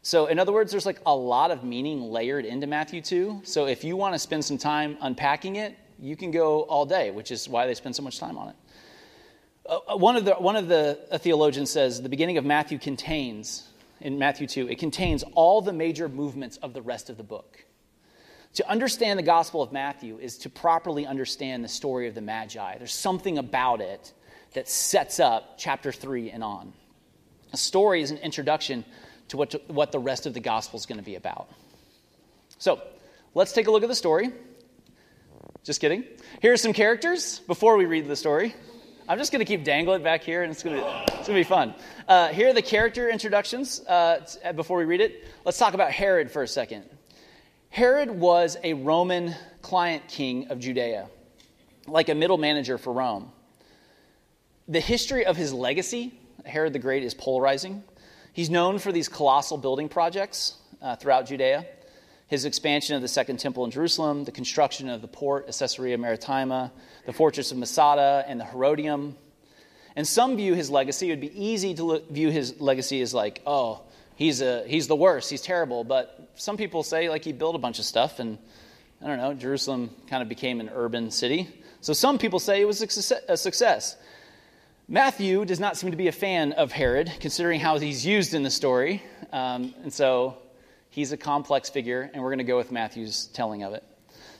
So, 0.01 0.27
in 0.27 0.39
other 0.39 0.53
words, 0.53 0.71
there's 0.71 0.86
like 0.86 1.01
a 1.06 1.15
lot 1.15 1.51
of 1.51 1.65
meaning 1.65 2.01
layered 2.03 2.45
into 2.45 2.65
Matthew 2.65 3.01
2. 3.01 3.41
So, 3.44 3.65
if 3.65 3.83
you 3.83 3.98
want 3.98 4.15
to 4.15 4.19
spend 4.19 4.45
some 4.45 4.57
time 4.57 4.98
unpacking 5.01 5.57
it, 5.57 5.75
you 6.00 6.15
can 6.15 6.31
go 6.31 6.62
all 6.62 6.86
day, 6.86 7.12
which 7.12 7.31
is 7.31 7.50
why 7.50 7.68
they 7.68 7.74
spend 7.74 7.98
so 7.98 8.03
much 8.03 8.18
time 8.18 8.38
on 8.38 8.50
it. 8.50 8.56
Uh, 9.65 9.80
uh 9.89 9.98
one, 9.98 10.15
of 10.15 10.24
the, 10.24 10.36
one 10.36 10.56
of 10.56 10.69
the 10.69 11.00
theologians 11.19 11.69
says 11.69 12.01
the 12.01 12.07
beginning 12.07 12.38
of 12.38 12.45
Matthew 12.45 12.77
contains 12.77 13.68
in 14.06 14.19
Matthew 14.19 14.46
2, 14.46 14.69
it 14.69 14.78
contains 14.78 15.24
all 15.34 15.62
the 15.62 15.74
major 15.74 16.07
movements 16.07 16.57
of 16.57 16.74
the 16.74 16.81
rest 16.84 17.10
of 17.10 17.18
the 17.18 17.24
book. 17.24 17.66
To 18.54 18.69
understand 18.69 19.18
the 19.18 19.24
Gospel 19.24 19.63
of 19.63 19.72
Matthew 19.72 20.19
is 20.19 20.38
to 20.40 20.50
properly 20.50 21.07
understand 21.07 21.63
the 21.63 21.68
story 21.68 22.07
of 22.07 22.13
the 22.13 22.22
Magi. 22.22 22.78
There's 22.78 22.94
something 22.94 23.40
about 23.40 23.81
it 23.81 24.13
that 24.54 24.69
sets 24.69 25.19
up 25.19 25.56
chapter 25.57 25.92
3 25.92 26.30
and 26.30 26.44
on. 26.44 26.72
A 27.52 27.57
story 27.57 28.04
is 28.04 28.12
an 28.12 28.19
introduction 28.19 28.86
to 29.30 29.38
what, 29.38 29.50
to, 29.50 29.62
what 29.69 29.92
the 29.92 30.00
rest 30.00 30.28
of 30.28 30.36
the 30.36 30.40
Gospel 30.40 30.78
is 30.78 30.86
going 30.86 31.00
to 31.00 31.04
be 31.04 31.16
about. 31.16 31.50
So, 32.60 32.81
let's 33.34 33.54
take 33.54 33.66
a 33.66 33.72
look 33.72 33.81
at 33.81 33.90
the 33.90 33.96
story. 33.96 34.31
Just 35.63 35.82
kidding. 35.82 36.03
Here 36.44 36.53
are 36.53 36.58
some 36.58 36.74
characters 36.74 37.39
before 37.39 37.75
we 37.75 37.86
read 37.86 38.08
the 38.08 38.15
story. 38.15 38.53
I'm 39.07 39.19
just 39.19 39.31
going 39.31 39.39
to 39.39 39.45
keep 39.45 39.63
dangling 39.63 40.01
it 40.01 40.03
back 40.03 40.24
here, 40.24 40.41
and 40.41 40.51
it's 40.51 40.63
going 40.63 40.77
to 40.77 41.03
it's 41.03 41.13
going 41.13 41.25
to 41.25 41.33
be 41.33 41.43
fun. 41.43 41.75
Uh, 42.07 42.29
here 42.29 42.50
are 42.50 42.53
the 42.53 42.62
character 42.63 43.07
introductions 43.07 43.81
uh, 43.81 44.25
before 44.55 44.79
we 44.79 44.85
read 44.85 45.00
it. 45.00 45.25
Let's 45.43 45.59
talk 45.59 45.75
about 45.75 45.91
Herod 45.91 46.31
for 46.31 46.41
a 46.41 46.47
second. 46.47 46.85
Herod 47.69 48.09
was 48.09 48.57
a 48.63 48.74
Roman 48.74 49.35
client 49.62 50.07
king 50.07 50.47
of 50.47 50.59
Judea, 50.59 51.07
like 51.85 52.09
a 52.09 52.15
middle 52.15 52.39
manager 52.39 52.79
for 52.79 52.93
Rome. 52.93 53.31
The 54.67 54.79
history 54.79 55.24
of 55.24 55.38
his 55.38 55.53
legacy, 55.53 56.19
Herod 56.43 56.74
the 56.74 56.79
Great, 56.79 57.03
is 57.03 57.13
polarizing. 57.13 57.83
He's 58.33 58.50
known 58.50 58.79
for 58.79 58.91
these 58.91 59.07
colossal 59.07 59.57
building 59.57 59.88
projects 59.88 60.55
uh, 60.81 60.95
throughout 60.95 61.27
Judea 61.27 61.67
his 62.27 62.46
expansion 62.46 62.96
of 62.96 63.01
the 63.01 63.08
Second 63.08 63.38
Temple 63.38 63.65
in 63.65 63.72
Jerusalem, 63.72 64.24
the 64.24 64.32
construction 64.32 64.89
of 64.89 65.01
the 65.01 65.08
port 65.08 65.46
Caesarea 65.48 65.98
Maritima, 65.98 66.72
the 67.05 67.13
fortress 67.13 67.51
of 67.51 67.58
Masada, 67.58 68.24
and 68.27 68.39
the 68.39 68.46
Herodium. 68.46 69.15
And 69.96 70.08
some 70.08 70.36
view 70.36 70.55
his 70.55 70.70
legacy, 70.70 71.08
it 71.08 71.12
would 71.12 71.22
be 71.22 71.46
easy 71.46 71.74
to 71.75 71.84
look, 71.84 72.10
view 72.10 72.29
his 72.29 72.60
legacy 72.60 73.01
as 73.01 73.13
like, 73.13 73.41
oh, 73.46 73.82
he's, 74.15 74.41
a, 74.41 74.67
he's 74.67 74.88
the 74.88 74.96
worst, 74.96 75.29
he's 75.29 75.41
terrible. 75.41 75.84
But 75.84 76.32
some 76.36 76.58
people 76.58 76.84
say, 76.84 77.10
like, 77.10 77.24
he 77.24 77.32
built 77.32 77.55
a 77.55 77.60
bunch 77.60 77.79
of 77.79 77.86
stuff, 77.86 78.20
and 78.20 78.38
I 79.01 79.08
don't 79.08 79.17
know, 79.17 79.34
Jerusalem 79.34 79.91
kind 80.10 80.24
of 80.24 80.27
became 80.27 80.60
an 80.60 80.70
urban 80.74 81.12
city. 81.12 81.48
So 81.82 81.94
some 81.94 82.17
people 82.17 82.39
say 82.39 82.60
it 82.60 82.65
was 82.65 82.82
a 82.82 83.38
success. 83.38 83.98
Matthew 84.88 85.46
does 85.46 85.60
not 85.60 85.77
seem 85.77 85.91
to 85.91 85.98
be 85.98 86.08
a 86.08 86.12
fan 86.12 86.53
of 86.53 86.72
Herod, 86.72 87.12
considering 87.20 87.60
how 87.60 87.77
he's 87.77 88.05
used 88.05 88.34
in 88.34 88.44
the 88.44 88.50
story. 88.50 89.03
Um, 89.32 89.74
and 89.84 89.94
so 89.94 90.38
He's 90.96 91.12
a 91.12 91.18
complex 91.18 91.70
figure, 91.70 92.10
and 92.14 92.24
we're 92.24 92.30
going 92.30 92.38
to 92.38 92.46
go 92.46 92.56
with 92.56 92.72
Matthew's 92.72 93.25
telling 93.34 93.64
of 93.64 93.74
it. 93.74 93.84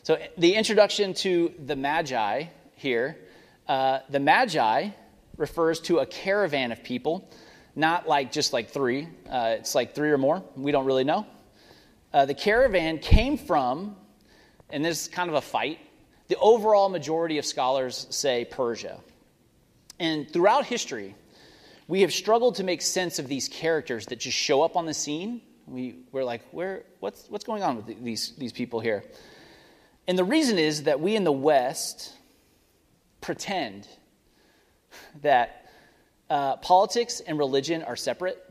So, 0.04 0.18
the 0.38 0.56
introduction 0.56 1.14
to 1.16 1.54
the 1.60 1.76
Magi 1.76 2.46
here 2.76 3.18
uh, 3.68 4.00
the 4.10 4.22
Magi 4.22 4.92
refers 5.36 5.82
to 5.82 6.00
a 6.00 6.06
caravan 6.06 6.72
of 6.72 6.82
people, 6.82 7.30
not 7.76 8.08
like 8.08 8.32
just 8.32 8.54
like 8.54 8.70
three. 8.70 9.10
Uh, 9.30 9.58
it's 9.60 9.76
like 9.76 9.94
three 9.94 10.12
or 10.12 10.18
more. 10.18 10.46
We 10.56 10.72
don't 10.72 10.86
really 10.86 11.04
know. 11.04 11.28
Uh, 12.14 12.26
the 12.26 12.34
caravan 12.34 13.00
came 13.00 13.38
from, 13.38 13.98
and 14.70 14.86
this 14.86 15.02
is 15.02 15.08
kind 15.10 15.30
of 15.30 15.36
a 15.36 15.42
fight, 15.42 15.80
the 16.30 16.38
overall 16.38 16.88
majority 16.88 17.38
of 17.38 17.46
scholars 17.46 18.08
say 18.12 18.46
Persia. 18.46 19.02
And 20.00 20.32
throughout 20.32 20.66
history, 20.66 21.16
we 21.90 22.00
have 22.00 22.14
struggled 22.14 22.56
to 22.56 22.64
make 22.64 22.82
sense 22.82 23.20
of 23.20 23.28
these 23.28 23.50
characters 23.50 24.06
that 24.06 24.20
just 24.20 24.38
show 24.38 24.62
up 24.62 24.78
on 24.78 24.86
the 24.86 24.94
scene 24.94 25.42
we, 25.68 25.96
we're 26.12 26.24
like, 26.24 26.42
Where, 26.52 26.84
what's, 27.00 27.30
what's 27.30 27.44
going 27.44 27.64
on 27.64 27.78
with 27.78 28.04
these, 28.04 28.34
these 28.38 28.54
people 28.54 28.80
here? 28.80 29.04
And 30.08 30.18
the 30.18 30.24
reason 30.24 30.58
is 30.58 30.84
that 30.84 31.00
we 31.00 31.16
in 31.16 31.24
the 31.24 31.32
West 31.32 32.14
pretend 33.22 33.88
that 35.22 35.70
uh, 36.30 36.58
politics 36.58 37.22
and 37.22 37.38
religion 37.38 37.84
are 37.84 37.96
separate. 37.96 38.44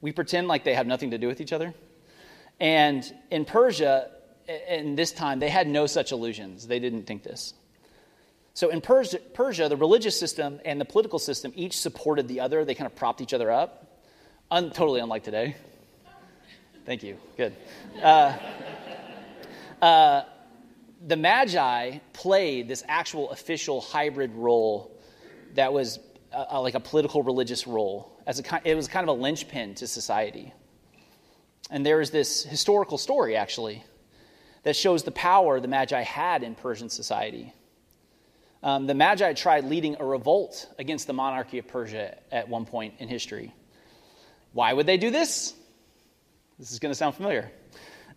We 0.00 0.12
pretend 0.12 0.48
like 0.48 0.64
they 0.64 0.74
have 0.74 0.86
nothing 0.86 1.12
to 1.12 1.18
do 1.18 1.28
with 1.28 1.40
each 1.40 1.52
other. 1.52 1.74
And 2.58 3.04
in 3.30 3.44
Persia, 3.44 4.10
in 4.68 4.96
this 4.96 5.12
time, 5.12 5.38
they 5.38 5.48
had 5.48 5.68
no 5.68 5.86
such 5.86 6.12
illusions. 6.12 6.66
They 6.66 6.78
didn't 6.78 7.04
think 7.04 7.22
this. 7.22 7.54
So 8.54 8.70
in 8.70 8.80
Persia, 8.80 9.18
Persia, 9.18 9.68
the 9.68 9.76
religious 9.76 10.18
system 10.18 10.60
and 10.64 10.80
the 10.80 10.84
political 10.84 11.18
system 11.18 11.52
each 11.54 11.76
supported 11.78 12.26
the 12.26 12.40
other. 12.40 12.64
They 12.64 12.74
kind 12.74 12.86
of 12.86 12.96
propped 12.96 13.20
each 13.20 13.34
other 13.34 13.50
up. 13.50 14.00
Un- 14.50 14.70
totally 14.70 15.00
unlike 15.00 15.24
today. 15.24 15.56
Thank 16.86 17.02
you. 17.02 17.18
Good. 17.36 17.52
Uh, 18.00 18.38
uh, 19.82 20.22
the 21.04 21.16
Magi 21.16 21.98
played 22.12 22.68
this 22.68 22.84
actual 22.86 23.30
official 23.30 23.80
hybrid 23.80 24.32
role 24.34 24.96
that 25.54 25.72
was 25.72 25.98
uh, 26.32 26.60
like 26.60 26.74
a 26.74 26.80
political 26.80 27.24
religious 27.24 27.66
role. 27.66 28.16
As 28.24 28.38
a, 28.38 28.60
it 28.62 28.76
was 28.76 28.86
kind 28.86 29.02
of 29.02 29.18
a 29.18 29.20
linchpin 29.20 29.74
to 29.74 29.88
society. 29.88 30.52
And 31.72 31.84
there 31.84 32.00
is 32.00 32.12
this 32.12 32.44
historical 32.44 32.98
story, 32.98 33.34
actually, 33.34 33.84
that 34.62 34.76
shows 34.76 35.02
the 35.02 35.10
power 35.10 35.58
the 35.58 35.66
Magi 35.66 36.02
had 36.02 36.44
in 36.44 36.54
Persian 36.54 36.88
society. 36.88 37.52
Um, 38.62 38.86
the 38.86 38.94
Magi 38.94 39.32
tried 39.32 39.64
leading 39.64 39.96
a 39.98 40.04
revolt 40.04 40.68
against 40.78 41.08
the 41.08 41.12
monarchy 41.12 41.58
of 41.58 41.66
Persia 41.66 42.16
at 42.30 42.48
one 42.48 42.64
point 42.64 42.94
in 43.00 43.08
history. 43.08 43.52
Why 44.52 44.72
would 44.72 44.86
they 44.86 44.98
do 44.98 45.10
this? 45.10 45.52
This 46.58 46.72
is 46.72 46.78
going 46.78 46.90
to 46.90 46.96
sound 46.96 47.14
familiar. 47.14 47.50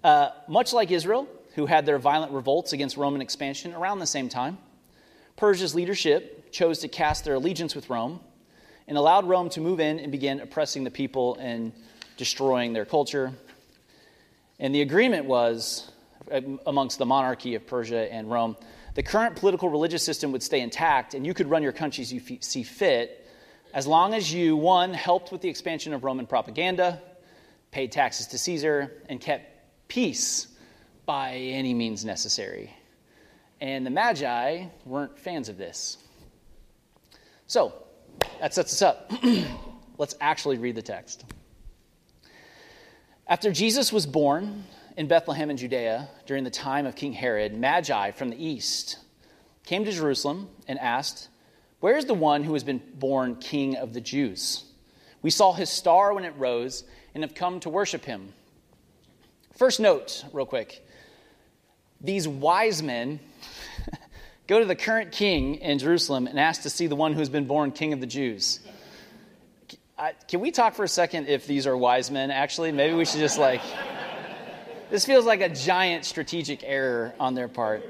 Uh, 0.04 0.30
much 0.48 0.72
like 0.72 0.92
Israel, 0.92 1.28
who 1.56 1.66
had 1.66 1.86
their 1.86 2.00
violent 2.00 2.32
revolts 2.32 2.72
against 2.72 2.96
Roman 2.96 3.22
expansion 3.22 3.74
around 3.74 4.00
the 4.00 4.08
same 4.08 4.30
time, 4.30 4.58
Persia's 5.36 5.76
leadership 5.76 6.52
chose 6.52 6.80
to 6.80 6.88
cast 6.88 7.26
their 7.26 7.36
allegiance 7.36 7.76
with 7.76 7.90
Rome 7.90 8.22
and 8.88 8.98
allowed 8.98 9.28
Rome 9.28 9.50
to 9.50 9.62
move 9.62 9.80
in 9.80 10.00
and 10.00 10.12
begin 10.12 10.40
oppressing 10.40 10.84
the 10.84 10.92
people 10.92 11.36
and 11.36 11.74
destroying 12.16 12.72
their 12.72 12.86
culture. 12.86 13.34
And 14.58 14.74
the 14.74 14.82
agreement 14.82 15.26
was 15.26 15.92
uh, 16.32 16.40
amongst 16.66 16.98
the 16.98 17.06
monarchy 17.06 17.56
of 17.56 17.68
Persia 17.68 18.12
and 18.12 18.32
Rome 18.32 18.56
the 18.96 19.04
current 19.04 19.36
political 19.36 19.70
religious 19.70 20.04
system 20.04 20.32
would 20.32 20.44
stay 20.44 20.60
intact 20.60 21.14
and 21.14 21.26
you 21.26 21.34
could 21.34 21.50
run 21.50 21.64
your 21.64 21.72
countries 21.72 22.12
you 22.12 22.22
see 22.42 22.64
fit 22.64 23.26
as 23.74 23.86
long 23.86 24.16
as 24.16 24.34
you, 24.34 24.58
one, 24.58 24.94
helped 24.94 25.32
with 25.32 25.42
the 25.42 25.48
expansion 25.48 25.94
of 25.94 26.04
Roman 26.04 26.26
propaganda, 26.26 27.02
paid 27.72 27.92
taxes 27.92 28.28
to 28.28 28.38
Caesar, 28.38 29.04
and 29.08 29.20
kept 29.20 29.46
peace 29.88 30.48
by 31.06 31.36
any 31.36 31.74
means 31.74 32.06
necessary. 32.06 32.74
And 33.62 33.86
the 33.86 33.90
Magi 33.90 34.66
weren't 34.86 35.18
fans 35.18 35.50
of 35.50 35.58
this. 35.58 35.98
So, 37.48 37.74
that 38.40 38.54
sets 38.54 38.74
us 38.74 38.82
up. 38.82 39.12
Let's 39.98 40.16
actually 40.22 40.58
read 40.58 40.76
the 40.76 40.82
text. 40.82 41.26
After 43.28 43.52
Jesus 43.52 43.92
was 43.92 44.06
born 44.06 44.64
in 44.98 45.08
Bethlehem 45.08 45.50
in 45.50 45.58
Judea 45.58 46.10
during 46.26 46.44
the 46.44 46.50
time 46.50 46.86
of 46.86 46.96
King 46.96 47.14
Herod, 47.14 47.58
Magi 47.58 48.12
from 48.12 48.30
the 48.30 48.44
east 48.44 48.98
came 49.66 49.86
to 49.86 49.92
Jerusalem 49.92 50.50
and 50.68 50.80
asked, 50.80 51.30
Where 51.80 51.98
is 51.98 52.06
the 52.06 52.14
one 52.14 52.44
who 52.44 52.54
has 52.54 52.64
been 52.64 52.82
born 52.96 53.36
king 53.36 53.76
of 53.76 53.94
the 53.94 54.02
Jews? 54.02 54.64
We 55.22 55.30
saw 55.30 55.54
his 55.54 55.70
star 55.70 56.14
when 56.14 56.24
it 56.24 56.34
rose 56.38 56.84
and 57.14 57.24
have 57.24 57.36
come 57.36 57.60
to 57.62 57.70
worship 57.70 58.06
him. 58.06 58.34
First 59.58 59.80
note, 59.80 60.24
real 60.32 60.46
quick 60.46 60.86
these 62.02 62.28
wise 62.28 62.82
men 62.82 63.20
go 64.48 64.60
to 64.60 64.66
the 64.66 64.76
current 64.76 65.12
king 65.12 65.56
in 65.56 65.80
Jerusalem 65.80 66.28
and 66.28 66.40
ask 66.40 66.62
to 66.62 66.70
see 66.70 66.88
the 66.88 66.96
one 66.96 67.14
who's 67.14 67.30
been 67.30 67.46
born 67.46 67.72
king 67.72 67.92
of 67.92 68.00
the 68.00 68.08
Jews. 68.08 68.62
can 70.28 70.40
we 70.40 70.52
talk 70.52 70.76
for 70.76 70.84
a 70.84 70.88
second 70.88 71.28
if 71.28 71.46
these 71.46 71.68
are 71.68 71.76
wise 71.76 72.10
men, 72.10 72.32
actually? 72.32 72.72
Maybe 72.72 72.94
we 72.94 73.06
should 73.06 73.20
just 73.20 73.38
like. 73.38 73.62
This 74.90 75.06
feels 75.06 75.24
like 75.24 75.42
a 75.42 75.50
giant 75.50 76.04
strategic 76.04 76.64
error 76.64 77.14
on 77.20 77.36
their 77.36 77.48
part. 77.48 77.84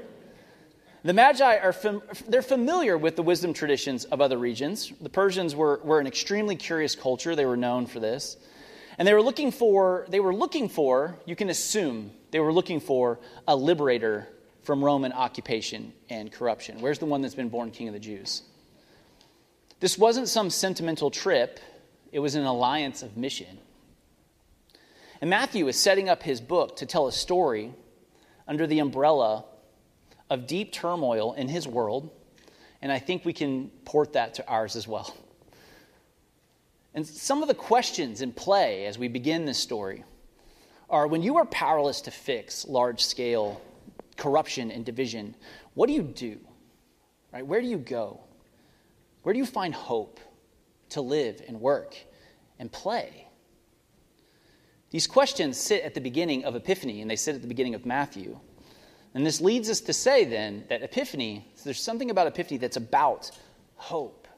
The 1.02 1.14
Magi 1.14 1.56
are 1.56 1.72
fam- 1.72 2.02
they're 2.28 2.42
familiar 2.42 2.98
with 2.98 3.16
the 3.16 3.22
wisdom 3.22 3.54
traditions 3.54 4.04
of 4.04 4.20
other 4.20 4.36
regions. 4.36 4.92
The 5.00 5.08
Persians 5.08 5.54
were, 5.54 5.80
were 5.82 5.98
an 5.98 6.06
extremely 6.06 6.56
curious 6.56 6.94
culture. 6.94 7.34
They 7.34 7.46
were 7.46 7.56
known 7.56 7.86
for 7.86 8.00
this. 8.00 8.36
And 8.98 9.08
they 9.08 9.14
were 9.14 9.22
looking 9.22 9.50
for, 9.50 10.04
they 10.10 10.20
were 10.20 10.34
looking 10.34 10.68
for, 10.68 11.16
you 11.24 11.34
can 11.34 11.48
assume, 11.48 12.10
they 12.32 12.40
were 12.40 12.52
looking 12.52 12.80
for 12.80 13.18
a 13.48 13.56
liberator 13.56 14.28
from 14.62 14.84
Roman 14.84 15.12
occupation 15.12 15.94
and 16.10 16.30
corruption. 16.30 16.80
Where's 16.80 16.98
the 16.98 17.06
one 17.06 17.22
that's 17.22 17.34
been 17.34 17.48
born 17.48 17.70
king 17.70 17.88
of 17.88 17.94
the 17.94 18.00
Jews? 18.00 18.42
This 19.80 19.96
wasn't 19.96 20.28
some 20.28 20.50
sentimental 20.50 21.10
trip, 21.10 21.60
it 22.12 22.18
was 22.18 22.34
an 22.34 22.44
alliance 22.44 23.02
of 23.02 23.16
mission. 23.16 23.58
And 25.22 25.30
Matthew 25.30 25.66
is 25.68 25.76
setting 25.76 26.10
up 26.10 26.22
his 26.22 26.42
book 26.42 26.76
to 26.76 26.86
tell 26.86 27.06
a 27.06 27.12
story 27.12 27.72
under 28.46 28.66
the 28.66 28.80
umbrella 28.80 29.44
of 30.30 30.46
deep 30.46 30.72
turmoil 30.72 31.34
in 31.34 31.48
his 31.48 31.68
world, 31.68 32.10
and 32.80 32.90
I 32.90 32.98
think 32.98 33.24
we 33.24 33.32
can 33.32 33.70
port 33.84 34.14
that 34.14 34.34
to 34.34 34.48
ours 34.48 34.76
as 34.76 34.88
well. 34.88 35.14
And 36.94 37.06
some 37.06 37.42
of 37.42 37.48
the 37.48 37.54
questions 37.54 38.22
in 38.22 38.32
play 38.32 38.86
as 38.86 38.98
we 38.98 39.08
begin 39.08 39.44
this 39.44 39.58
story 39.58 40.04
are 40.88 41.06
when 41.06 41.22
you 41.22 41.36
are 41.36 41.44
powerless 41.46 42.00
to 42.02 42.10
fix 42.10 42.66
large 42.66 43.04
scale 43.04 43.60
corruption 44.16 44.70
and 44.70 44.84
division, 44.84 45.34
what 45.74 45.86
do 45.86 45.92
you 45.92 46.02
do? 46.02 46.38
Right? 47.32 47.46
Where 47.46 47.60
do 47.60 47.66
you 47.66 47.78
go? 47.78 48.20
Where 49.22 49.32
do 49.32 49.38
you 49.38 49.46
find 49.46 49.74
hope 49.74 50.18
to 50.90 51.00
live 51.00 51.42
and 51.46 51.60
work 51.60 51.96
and 52.58 52.72
play? 52.72 53.28
These 54.90 55.06
questions 55.06 55.56
sit 55.56 55.84
at 55.84 55.94
the 55.94 56.00
beginning 56.00 56.44
of 56.44 56.56
Epiphany 56.56 57.00
and 57.00 57.10
they 57.10 57.16
sit 57.16 57.36
at 57.36 57.42
the 57.42 57.48
beginning 57.48 57.76
of 57.76 57.86
Matthew. 57.86 58.38
And 59.14 59.26
this 59.26 59.40
leads 59.40 59.68
us 59.68 59.80
to 59.82 59.92
say 59.92 60.24
then 60.24 60.64
that 60.68 60.82
Epiphany, 60.82 61.46
there's 61.64 61.82
something 61.82 62.10
about 62.10 62.26
Epiphany 62.26 62.58
that's 62.58 62.76
about 62.76 63.30
hope. 63.74 64.28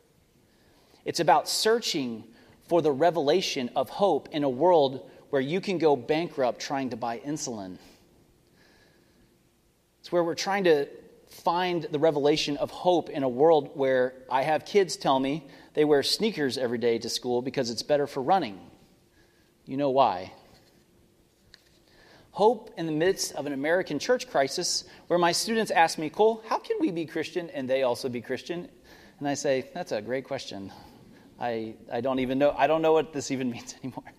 It's 1.04 1.20
about 1.20 1.48
searching 1.48 2.24
for 2.68 2.80
the 2.80 2.92
revelation 2.92 3.70
of 3.76 3.90
hope 3.90 4.28
in 4.32 4.44
a 4.44 4.48
world 4.48 5.10
where 5.30 5.42
you 5.42 5.60
can 5.60 5.78
go 5.78 5.96
bankrupt 5.96 6.60
trying 6.60 6.90
to 6.90 6.96
buy 6.96 7.18
insulin. 7.18 7.76
It's 10.00 10.10
where 10.10 10.24
we're 10.24 10.34
trying 10.34 10.64
to 10.64 10.88
find 11.28 11.84
the 11.84 11.98
revelation 11.98 12.56
of 12.58 12.70
hope 12.70 13.08
in 13.10 13.22
a 13.22 13.28
world 13.28 13.70
where 13.74 14.14
I 14.30 14.42
have 14.42 14.64
kids 14.64 14.96
tell 14.96 15.18
me 15.18 15.46
they 15.74 15.84
wear 15.84 16.02
sneakers 16.02 16.58
every 16.58 16.78
day 16.78 16.98
to 16.98 17.08
school 17.08 17.42
because 17.42 17.70
it's 17.70 17.82
better 17.82 18.06
for 18.06 18.22
running. 18.22 18.60
You 19.64 19.76
know 19.76 19.90
why. 19.90 20.32
Hope 22.32 22.70
in 22.78 22.86
the 22.86 22.92
midst 22.92 23.34
of 23.34 23.44
an 23.44 23.52
American 23.52 23.98
church 23.98 24.28
crisis 24.28 24.84
where 25.08 25.18
my 25.18 25.32
students 25.32 25.70
ask 25.70 25.98
me, 25.98 26.08
Cole, 26.08 26.42
how 26.48 26.58
can 26.58 26.78
we 26.80 26.90
be 26.90 27.04
Christian 27.04 27.50
and 27.50 27.68
they 27.68 27.82
also 27.82 28.08
be 28.08 28.22
Christian? 28.22 28.70
And 29.18 29.28
I 29.28 29.34
say, 29.34 29.68
that's 29.74 29.92
a 29.92 30.00
great 30.00 30.24
question. 30.24 30.72
I, 31.38 31.74
I 31.92 32.00
don't 32.00 32.20
even 32.20 32.38
know, 32.38 32.54
I 32.56 32.66
don't 32.66 32.80
know 32.80 32.94
what 32.94 33.12
this 33.12 33.30
even 33.30 33.50
means 33.52 33.74
anymore. 33.82 34.10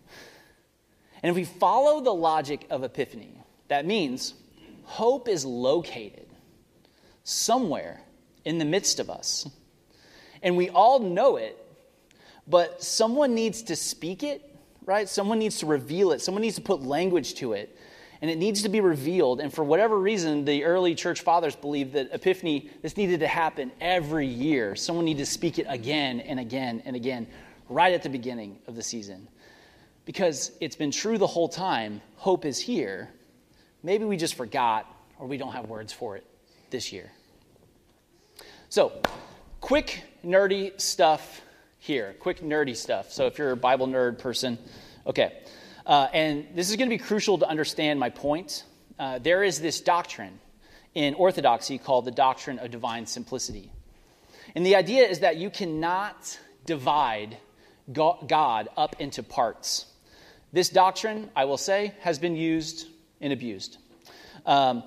And 1.24 1.32
if 1.32 1.36
we 1.36 1.44
follow 1.44 2.02
the 2.02 2.14
logic 2.14 2.68
of 2.70 2.84
Epiphany, 2.84 3.42
that 3.70 3.88
means 3.88 4.36
hope 4.84 5.28
is 5.28 5.44
located 5.44 6.28
somewhere 7.24 8.00
in 8.46 8.60
the 8.60 8.66
midst 8.66 9.00
of 9.00 9.10
us. 9.10 9.50
And 10.44 10.56
we 10.56 10.70
all 10.70 11.00
know 11.00 11.38
it, 11.38 11.58
but 12.48 12.84
someone 12.84 13.34
needs 13.34 13.64
to 13.64 13.76
speak 13.76 14.22
it, 14.22 14.56
right? 14.86 15.10
Someone 15.10 15.40
needs 15.40 15.58
to 15.60 15.66
reveal 15.66 16.12
it. 16.12 16.22
Someone 16.22 16.42
needs 16.44 16.58
to 16.58 16.62
put 16.62 16.84
language 16.84 17.34
to 17.36 17.54
it 17.54 17.76
and 18.24 18.32
it 18.32 18.38
needs 18.38 18.62
to 18.62 18.70
be 18.70 18.80
revealed. 18.80 19.42
And 19.42 19.54
for 19.54 19.66
whatever 19.66 20.00
reason, 20.00 20.46
the 20.46 20.64
early 20.64 20.96
church 20.96 21.20
fathers 21.20 21.58
believed 21.58 21.92
that 21.92 22.08
Epiphany, 22.14 22.70
this 22.82 22.96
needed 22.96 23.20
to 23.20 23.28
happen 23.28 23.70
every 23.82 24.28
year. 24.28 24.78
Someone 24.78 25.04
needed 25.04 25.26
to 25.26 25.30
speak 25.30 25.60
it 25.60 25.66
again 25.68 26.22
and 26.22 26.40
again 26.40 26.82
and 26.86 26.96
again, 26.96 27.28
right 27.68 27.94
at 27.94 28.02
the 28.02 28.08
beginning 28.08 28.60
of 28.66 28.78
the 28.78 28.82
season. 28.82 29.28
Because 30.06 30.54
it's 30.62 30.78
been 30.78 30.90
true 30.90 31.18
the 31.18 31.28
whole 31.28 31.50
time, 31.50 32.00
hope 32.16 32.46
is 32.46 32.58
here. 32.58 33.10
Maybe 33.84 34.06
we 34.06 34.16
just 34.16 34.36
forgot 34.36 34.90
or 35.20 35.28
we 35.28 35.36
don't 35.36 35.52
have 35.52 35.68
words 35.68 35.92
for 35.92 36.16
it 36.16 36.24
this 36.70 36.94
year. 36.94 37.12
So, 38.70 39.02
quick 39.60 40.02
nerdy 40.26 40.80
stuff 40.80 41.42
here. 41.78 42.16
Quick 42.22 42.40
nerdy 42.40 42.78
stuff. 42.78 43.12
So, 43.12 43.26
if 43.26 43.38
you're 43.38 43.52
a 43.52 43.58
Bible 43.58 43.88
nerd 43.88 44.18
person, 44.18 44.58
okay. 45.06 45.44
Uh, 45.86 46.08
and 46.14 46.48
this 46.56 46.70
is 46.70 46.78
going 46.78 46.90
to 46.90 46.98
be 46.98 47.04
crucial 47.04 47.38
to 47.40 47.48
understand 47.48 48.00
my 48.00 48.10
point. 48.10 48.64
Uh, 48.98 49.20
there 49.20 49.44
is 49.44 49.60
this 49.60 49.82
doctrine 49.82 50.40
in 50.94 51.14
Orthodoxy 51.16 51.78
called 51.78 52.06
the 52.06 52.12
doctrine 52.12 52.60
of 52.60 52.72
divine 52.72 53.06
simplicity. 53.06 53.72
And 54.56 54.66
the 54.66 54.76
idea 54.76 55.08
is 55.08 55.20
that 55.20 55.38
you 55.38 55.50
cannot 55.50 56.40
divide 56.66 57.38
God 57.92 58.70
up 58.78 58.96
into 59.00 59.24
parts. 59.24 59.88
This 60.54 60.70
doctrine, 60.70 61.30
I 61.36 61.46
will 61.46 61.58
say, 61.58 61.94
has 62.02 62.20
been 62.20 62.36
used 62.36 62.88
and 63.20 63.34
abused. 63.34 63.78
Um, 64.46 64.84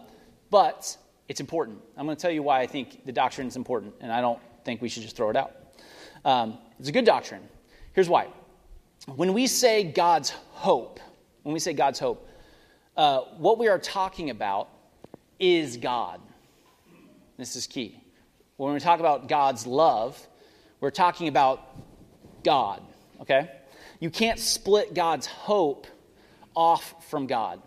but 0.51 0.97
It's 1.29 1.41
important. 1.41 1.81
I'm 1.97 2.07
going 2.07 2.17
to 2.17 2.21
tell 2.21 2.31
you 2.31 2.43
why 2.43 2.61
I 2.61 2.67
think 2.67 3.05
the 3.05 3.13
doctrine 3.13 3.49
is 3.49 3.57
important, 3.57 3.95
and 4.01 4.13
I 4.13 4.21
don't 4.21 4.39
think 4.65 4.81
we 4.81 4.89
should 4.89 5.03
just 5.03 5.17
throw 5.17 5.31
it 5.31 5.37
out. 5.37 5.53
Um, 6.25 6.59
it's 6.79 6.89
a 6.89 6.93
good 6.93 7.05
doctrine. 7.05 7.43
Here's 7.95 8.09
why. 8.09 8.29
When 9.15 9.33
we 9.33 9.47
say 9.47 9.85
God's 9.85 10.31
hope, 10.51 10.99
when 11.43 11.53
we 11.53 11.61
say 11.61 11.73
God's 11.73 11.99
hope, 11.99 12.29
uh, 12.97 13.21
what 13.39 13.59
we 13.59 13.69
are 13.69 13.79
talking 13.79 14.31
about 14.31 14.69
is 15.39 15.77
God. 15.77 16.21
This 17.37 17.55
is 17.55 17.67
key. 17.67 18.03
When 18.57 18.75
we 18.75 18.81
talk 18.81 18.99
about 18.99 19.29
God's 19.29 19.67
love, 19.67 20.21
we're 20.81 20.91
talking 20.91 21.29
about 21.29 21.77
God, 22.43 22.83
okay? 23.21 23.51
You 24.01 24.11
can't 24.11 24.41
split 24.41 24.93
God's 24.93 25.27
hope 25.27 25.87
off 26.55 27.09
from 27.09 27.27
God. 27.27 27.63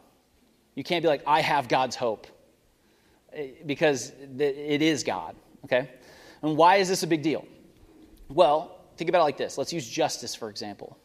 You 0.75 0.83
can't 0.83 1.03
be 1.03 1.07
like, 1.07 1.23
I 1.25 1.41
have 1.41 1.69
God's 1.69 1.95
hope, 1.95 2.27
eh, 3.31 3.47
because 3.65 4.11
it 4.37 4.81
is 4.81 5.03
God, 5.03 5.35
okay? 5.63 5.89
And 6.41 6.57
why 6.57 6.77
is 6.77 6.89
this 6.89 7.03
a 7.03 7.07
big 7.07 7.21
deal? 7.21 7.45
Well, 8.29 8.77
think 8.97 9.09
about 9.09 9.19
it 9.19 9.23
like 9.23 9.37
this. 9.37 9.57
Let's 9.57 9.71
use 9.71 9.87
justice, 9.87 10.35
for 10.35 10.49
example. 10.49 10.97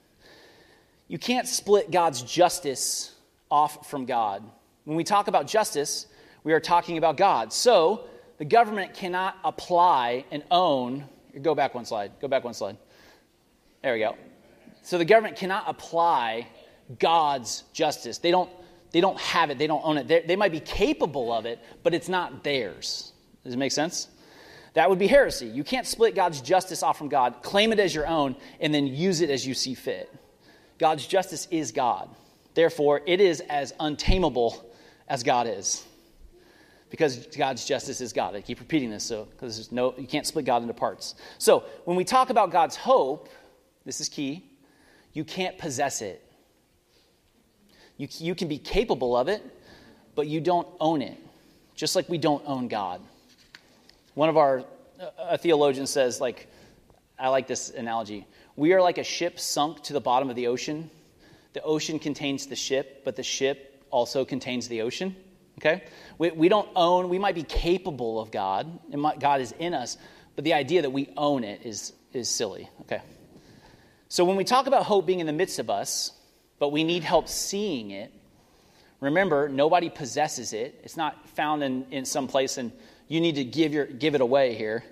You 1.08 1.18
can't 1.18 1.46
split 1.46 1.90
God's 1.90 2.22
justice 2.22 3.14
off 3.50 3.88
from 3.88 4.06
God. 4.06 4.42
When 4.84 4.96
we 4.96 5.04
talk 5.04 5.28
about 5.28 5.46
justice, 5.46 6.06
we 6.44 6.52
are 6.52 6.60
talking 6.60 6.98
about 6.98 7.16
God. 7.16 7.52
So, 7.52 8.06
the 8.38 8.44
government 8.44 8.94
cannot 8.94 9.36
apply 9.44 10.24
and 10.30 10.42
own. 10.50 11.04
Go 11.40 11.54
back 11.54 11.74
one 11.74 11.84
slide. 11.84 12.12
Go 12.20 12.28
back 12.28 12.44
one 12.44 12.54
slide. 12.54 12.76
There 13.82 13.94
we 13.94 14.00
go. 14.00 14.16
So, 14.82 14.98
the 14.98 15.04
government 15.04 15.36
cannot 15.36 15.64
apply 15.66 16.48
God's 16.98 17.64
justice. 17.72 18.18
They 18.18 18.30
don't, 18.30 18.50
they 18.92 19.00
don't 19.00 19.18
have 19.20 19.50
it, 19.50 19.58
they 19.58 19.66
don't 19.66 19.84
own 19.84 19.98
it. 19.98 20.08
They're, 20.08 20.22
they 20.22 20.36
might 20.36 20.52
be 20.52 20.60
capable 20.60 21.32
of 21.32 21.46
it, 21.46 21.60
but 21.82 21.94
it's 21.94 22.08
not 22.08 22.44
theirs. 22.44 23.12
Does 23.44 23.54
it 23.54 23.58
make 23.58 23.72
sense? 23.72 24.08
That 24.74 24.90
would 24.90 24.98
be 24.98 25.06
heresy. 25.06 25.46
You 25.46 25.64
can't 25.64 25.86
split 25.86 26.14
God's 26.14 26.40
justice 26.40 26.82
off 26.82 26.98
from 26.98 27.08
God, 27.08 27.42
claim 27.42 27.72
it 27.72 27.78
as 27.78 27.94
your 27.94 28.06
own, 28.06 28.36
and 28.58 28.74
then 28.74 28.86
use 28.86 29.20
it 29.20 29.30
as 29.30 29.46
you 29.46 29.54
see 29.54 29.74
fit. 29.74 30.12
God's 30.84 31.06
justice 31.06 31.48
is 31.50 31.72
God. 31.72 32.10
Therefore, 32.52 33.00
it 33.06 33.18
is 33.18 33.40
as 33.48 33.72
untamable 33.80 34.70
as 35.08 35.22
God 35.22 35.46
is. 35.46 35.82
Because 36.90 37.26
God's 37.28 37.64
justice 37.64 38.02
is 38.02 38.12
God. 38.12 38.36
I 38.36 38.42
keep 38.42 38.60
repeating 38.60 38.90
this, 38.90 39.02
so 39.02 39.24
because 39.24 39.56
there's 39.56 39.72
no 39.72 39.94
you 39.96 40.06
can't 40.06 40.26
split 40.26 40.44
God 40.44 40.60
into 40.60 40.74
parts. 40.74 41.14
So 41.38 41.64
when 41.86 41.96
we 41.96 42.04
talk 42.04 42.28
about 42.28 42.50
God's 42.50 42.76
hope, 42.76 43.30
this 43.86 43.98
is 43.98 44.10
key, 44.10 44.44
you 45.14 45.24
can't 45.24 45.56
possess 45.56 46.02
it. 46.02 46.22
You, 47.96 48.06
you 48.18 48.34
can 48.34 48.48
be 48.48 48.58
capable 48.58 49.16
of 49.16 49.28
it, 49.28 49.42
but 50.14 50.26
you 50.26 50.38
don't 50.38 50.68
own 50.80 51.00
it, 51.00 51.16
just 51.74 51.96
like 51.96 52.10
we 52.10 52.18
don't 52.18 52.42
own 52.44 52.68
God. 52.68 53.00
One 54.12 54.28
of 54.28 54.36
our 54.36 54.66
a 55.16 55.38
theologian 55.38 55.86
says, 55.86 56.20
like, 56.20 56.46
I 57.18 57.28
like 57.28 57.46
this 57.46 57.70
analogy. 57.70 58.26
We 58.56 58.72
are 58.72 58.80
like 58.80 58.98
a 58.98 59.04
ship 59.04 59.40
sunk 59.40 59.82
to 59.84 59.92
the 59.92 60.00
bottom 60.00 60.30
of 60.30 60.36
the 60.36 60.46
ocean. 60.46 60.90
The 61.54 61.62
ocean 61.62 61.98
contains 61.98 62.46
the 62.46 62.56
ship, 62.56 63.02
but 63.04 63.16
the 63.16 63.22
ship 63.22 63.84
also 63.90 64.24
contains 64.24 64.68
the 64.68 64.82
ocean. 64.82 65.16
Okay? 65.58 65.84
We, 66.18 66.30
we 66.30 66.48
don't 66.48 66.68
own, 66.74 67.08
we 67.08 67.18
might 67.18 67.34
be 67.34 67.42
capable 67.42 68.20
of 68.20 68.30
God, 68.30 68.78
and 68.92 69.04
God 69.20 69.40
is 69.40 69.52
in 69.52 69.74
us, 69.74 69.96
but 70.34 70.44
the 70.44 70.54
idea 70.54 70.82
that 70.82 70.90
we 70.90 71.12
own 71.16 71.44
it 71.44 71.64
is, 71.64 71.92
is 72.12 72.28
silly. 72.28 72.68
Okay? 72.82 73.02
So 74.08 74.24
when 74.24 74.36
we 74.36 74.44
talk 74.44 74.66
about 74.66 74.84
hope 74.84 75.06
being 75.06 75.20
in 75.20 75.26
the 75.26 75.32
midst 75.32 75.58
of 75.58 75.70
us, 75.70 76.12
but 76.58 76.70
we 76.70 76.84
need 76.84 77.02
help 77.02 77.28
seeing 77.28 77.90
it, 77.90 78.12
remember, 79.00 79.48
nobody 79.48 79.90
possesses 79.90 80.52
it. 80.52 80.80
It's 80.84 80.96
not 80.96 81.28
found 81.30 81.62
in, 81.62 81.86
in 81.90 82.04
some 82.04 82.28
place, 82.28 82.58
and 82.58 82.72
you 83.08 83.20
need 83.20 83.36
to 83.36 83.44
give, 83.44 83.72
your, 83.72 83.86
give 83.86 84.14
it 84.14 84.20
away 84.20 84.54
here. 84.54 84.84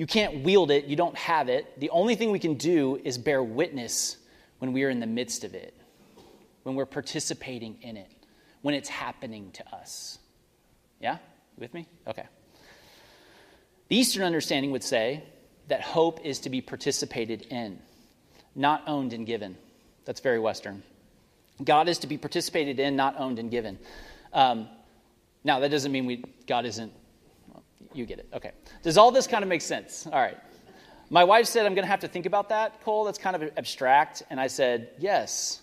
You 0.00 0.06
can't 0.06 0.44
wield 0.44 0.70
it, 0.70 0.86
you 0.86 0.96
don't 0.96 1.14
have 1.14 1.50
it. 1.50 1.78
The 1.78 1.90
only 1.90 2.14
thing 2.14 2.30
we 2.30 2.38
can 2.38 2.54
do 2.54 2.98
is 3.04 3.18
bear 3.18 3.42
witness 3.42 4.16
when 4.58 4.72
we 4.72 4.82
are 4.84 4.88
in 4.88 4.98
the 4.98 5.06
midst 5.06 5.44
of 5.44 5.52
it, 5.52 5.74
when 6.62 6.74
we're 6.74 6.86
participating 6.86 7.76
in 7.82 7.98
it, 7.98 8.10
when 8.62 8.74
it's 8.74 8.88
happening 8.88 9.50
to 9.52 9.74
us. 9.76 10.18
Yeah? 11.02 11.18
with 11.58 11.74
me? 11.74 11.86
Okay. 12.06 12.24
The 13.88 13.96
Eastern 13.96 14.22
understanding 14.22 14.70
would 14.70 14.82
say 14.82 15.22
that 15.68 15.82
hope 15.82 16.24
is 16.24 16.38
to 16.38 16.48
be 16.48 16.62
participated 16.62 17.42
in, 17.50 17.78
not 18.54 18.84
owned 18.86 19.12
and 19.12 19.26
given. 19.26 19.54
That's 20.06 20.20
very 20.20 20.38
Western. 20.38 20.82
God 21.62 21.90
is 21.90 21.98
to 21.98 22.06
be 22.06 22.16
participated 22.16 22.80
in, 22.80 22.96
not 22.96 23.20
owned 23.20 23.38
and 23.38 23.50
given. 23.50 23.78
Um, 24.32 24.66
now, 25.44 25.60
that 25.60 25.70
doesn't 25.70 25.92
mean 25.92 26.06
we, 26.06 26.24
God 26.46 26.64
isn't, 26.64 26.90
you 27.92 28.06
get 28.06 28.18
it. 28.18 28.28
Okay. 28.32 28.52
Does 28.82 28.98
all 28.98 29.10
this 29.10 29.26
kind 29.26 29.42
of 29.42 29.48
make 29.48 29.62
sense? 29.62 30.06
All 30.06 30.20
right. 30.20 30.38
My 31.10 31.24
wife 31.24 31.46
said, 31.46 31.66
I'm 31.66 31.74
going 31.74 31.84
to 31.84 31.90
have 31.90 32.00
to 32.00 32.08
think 32.08 32.26
about 32.26 32.50
that, 32.50 32.82
Cole. 32.82 33.04
That's 33.04 33.18
kind 33.18 33.34
of 33.34 33.42
abstract. 33.56 34.22
And 34.30 34.40
I 34.40 34.46
said, 34.46 34.90
yes. 34.98 35.62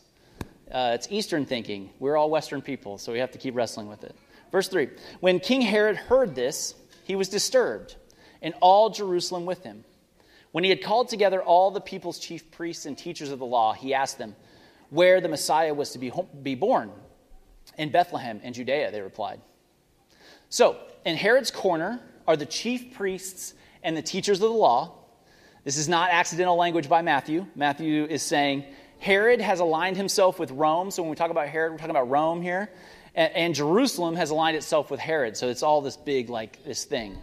Uh, 0.69 0.91
it's 0.93 1.07
Eastern 1.09 1.45
thinking. 1.45 1.89
We're 1.99 2.17
all 2.17 2.29
Western 2.29 2.61
people, 2.61 2.97
so 2.97 3.13
we 3.13 3.19
have 3.19 3.31
to 3.31 3.37
keep 3.37 3.55
wrestling 3.55 3.87
with 3.87 4.03
it. 4.03 4.13
Verse 4.51 4.67
3 4.67 4.89
When 5.21 5.39
King 5.39 5.61
Herod 5.61 5.95
heard 5.95 6.35
this, 6.35 6.75
he 7.05 7.15
was 7.15 7.29
disturbed, 7.29 7.95
and 8.41 8.53
all 8.59 8.89
Jerusalem 8.89 9.45
with 9.45 9.63
him. 9.63 9.85
When 10.51 10.63
he 10.63 10.69
had 10.69 10.83
called 10.83 11.07
together 11.09 11.41
all 11.41 11.71
the 11.71 11.81
people's 11.81 12.19
chief 12.19 12.51
priests 12.51 12.85
and 12.85 12.97
teachers 12.97 13.31
of 13.31 13.39
the 13.39 13.45
law, 13.45 13.73
he 13.73 13.93
asked 13.93 14.17
them 14.17 14.35
where 14.89 15.21
the 15.21 15.29
Messiah 15.29 15.73
was 15.73 15.91
to 15.91 15.99
be, 15.99 16.11
be 16.41 16.55
born. 16.55 16.91
In 17.77 17.91
Bethlehem 17.91 18.39
in 18.43 18.53
Judea, 18.53 18.91
they 18.91 19.01
replied. 19.01 19.39
So, 20.49 20.77
in 21.05 21.15
Herod's 21.15 21.51
corner 21.51 22.01
are 22.27 22.35
the 22.35 22.45
chief 22.45 22.93
priests 22.93 23.53
and 23.83 23.95
the 23.95 24.01
teachers 24.01 24.41
of 24.41 24.49
the 24.49 24.55
law. 24.57 24.93
This 25.63 25.77
is 25.77 25.89
not 25.89 26.11
accidental 26.11 26.55
language 26.55 26.89
by 26.89 27.01
Matthew. 27.01 27.45
Matthew 27.55 28.05
is 28.05 28.21
saying 28.21 28.65
Herod 28.99 29.41
has 29.41 29.59
aligned 29.59 29.97
himself 29.97 30.39
with 30.39 30.51
Rome. 30.51 30.91
So, 30.91 31.03
when 31.03 31.09
we 31.09 31.15
talk 31.15 31.31
about 31.31 31.47
Herod, 31.47 31.71
we're 31.71 31.77
talking 31.77 31.91
about 31.91 32.09
Rome 32.09 32.41
here. 32.41 32.69
And, 33.15 33.33
and 33.33 33.55
Jerusalem 33.55 34.15
has 34.15 34.29
aligned 34.29 34.57
itself 34.57 34.91
with 34.91 34.99
Herod. 34.99 35.37
So, 35.37 35.49
it's 35.49 35.63
all 35.63 35.81
this 35.81 35.97
big, 35.97 36.29
like, 36.29 36.63
this 36.63 36.83
thing. 36.83 37.17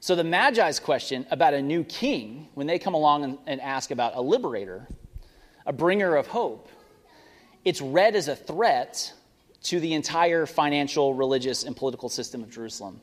So, 0.00 0.14
the 0.14 0.24
Magi's 0.24 0.80
question 0.80 1.26
about 1.30 1.54
a 1.54 1.62
new 1.62 1.84
king, 1.84 2.48
when 2.54 2.66
they 2.66 2.78
come 2.78 2.94
along 2.94 3.24
and, 3.24 3.38
and 3.46 3.60
ask 3.60 3.90
about 3.90 4.16
a 4.16 4.20
liberator, 4.20 4.86
a 5.66 5.72
bringer 5.72 6.16
of 6.16 6.26
hope, 6.26 6.68
it's 7.64 7.80
read 7.80 8.14
as 8.14 8.28
a 8.28 8.36
threat 8.36 9.12
to 9.64 9.80
the 9.80 9.94
entire 9.94 10.44
financial, 10.44 11.14
religious, 11.14 11.64
and 11.64 11.74
political 11.74 12.10
system 12.10 12.42
of 12.42 12.50
Jerusalem 12.50 13.00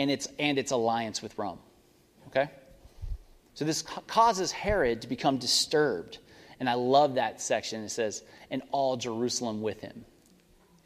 and 0.00 0.10
its, 0.10 0.28
and 0.38 0.58
its 0.58 0.72
alliance 0.72 1.20
with 1.20 1.36
Rome. 1.38 1.58
Okay? 2.28 2.48
So 3.52 3.66
this 3.66 3.82
causes 3.82 4.50
Herod 4.50 5.02
to 5.02 5.08
become 5.08 5.36
disturbed. 5.36 6.18
And 6.58 6.70
I 6.70 6.74
love 6.74 7.16
that 7.16 7.42
section. 7.42 7.84
It 7.84 7.90
says, 7.90 8.22
and 8.50 8.62
all 8.72 8.96
Jerusalem 8.96 9.60
with 9.60 9.80
him. 9.80 10.06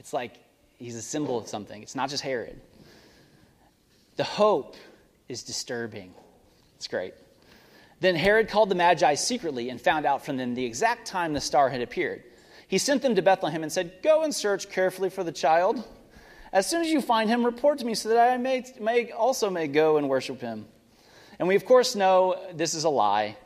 It's 0.01 0.13
like 0.13 0.35
he's 0.79 0.97
a 0.97 1.03
symbol 1.03 1.39
of 1.39 1.47
something. 1.47 1.81
It's 1.81 1.95
not 1.95 2.11
just 2.11 2.25
Herod. 2.25 2.61
The 4.17 4.25
hope 4.25 4.75
is 5.29 5.45
disturbing. 5.45 6.13
It's 6.77 6.89
great. 6.89 7.15
Then 8.01 8.17
Herod 8.17 8.49
called 8.49 8.69
the 8.69 8.75
Magi 8.75 9.15
secretly 9.15 9.71
and 9.71 9.81
found 9.81 10.07
out 10.07 10.25
from 10.25 10.37
them 10.37 10.55
the 10.55 10.65
exact 10.65 11.07
time 11.07 11.35
the 11.35 11.41
star 11.41 11.69
had 11.71 11.83
appeared. 11.83 12.25
He 12.67 12.79
sent 12.79 13.03
them 13.03 13.15
to 13.15 13.23
Bethlehem 13.23 13.63
and 13.63 13.71
said, 13.71 13.93
Go 14.03 14.25
and 14.25 14.35
search 14.35 14.69
carefully 14.71 15.09
for 15.09 15.23
the 15.23 15.31
child. 15.31 15.85
As 16.55 16.69
soon 16.69 16.83
as 16.83 16.89
you 16.89 17.01
find 17.01 17.29
him, 17.29 17.45
report 17.45 17.81
to 17.81 17.85
me 17.85 17.97
so 17.97 18.11
that 18.11 18.31
I 18.31 18.37
may, 18.37 18.65
may 18.81 19.11
also 19.11 19.51
may 19.51 19.67
go 19.67 19.97
and 19.97 20.09
worship 20.09 20.41
him. 20.41 20.67
And 21.41 21.49
we, 21.49 21.57
of 21.57 21.65
course, 21.65 21.97
know 21.97 22.41
this 22.55 22.75
is 22.75 22.85
a 22.85 22.89
lie. 22.89 23.37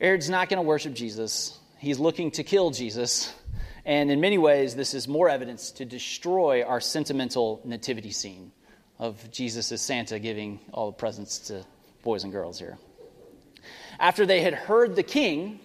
Herod's 0.00 0.30
not 0.30 0.48
going 0.48 0.58
to 0.58 0.62
worship 0.62 0.94
Jesus, 0.94 1.58
he's 1.78 1.98
looking 1.98 2.30
to 2.30 2.44
kill 2.44 2.70
Jesus. 2.70 3.34
And 3.84 4.10
in 4.10 4.20
many 4.20 4.38
ways, 4.38 4.76
this 4.76 4.94
is 4.94 5.08
more 5.08 5.28
evidence 5.28 5.72
to 5.72 5.84
destroy 5.84 6.62
our 6.62 6.80
sentimental 6.80 7.60
nativity 7.64 8.12
scene 8.12 8.52
of 8.98 9.30
Jesus 9.32 9.72
as 9.72 9.80
Santa 9.80 10.18
giving 10.18 10.60
all 10.72 10.92
the 10.92 10.96
presents 10.96 11.38
to 11.48 11.64
boys 12.02 12.22
and 12.22 12.32
girls 12.32 12.58
here. 12.58 12.78
After 13.98 14.26
they 14.26 14.42
had 14.42 14.54
heard 14.54 14.94
the 14.94 15.02
king, 15.02 15.58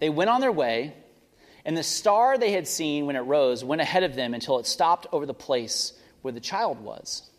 they 0.00 0.08
went 0.08 0.30
on 0.30 0.40
their 0.40 0.50
way 0.50 0.94
and 1.64 1.76
the 1.76 1.82
star 1.82 2.38
they 2.38 2.52
had 2.52 2.66
seen 2.66 3.06
when 3.06 3.16
it 3.16 3.20
rose 3.20 3.64
went 3.64 3.80
ahead 3.80 4.02
of 4.02 4.14
them 4.14 4.34
until 4.34 4.58
it 4.58 4.66
stopped 4.66 5.06
over 5.12 5.26
the 5.26 5.34
place 5.34 5.92
where 6.22 6.32
the 6.32 6.40
child 6.40 6.80
was. 6.80 7.30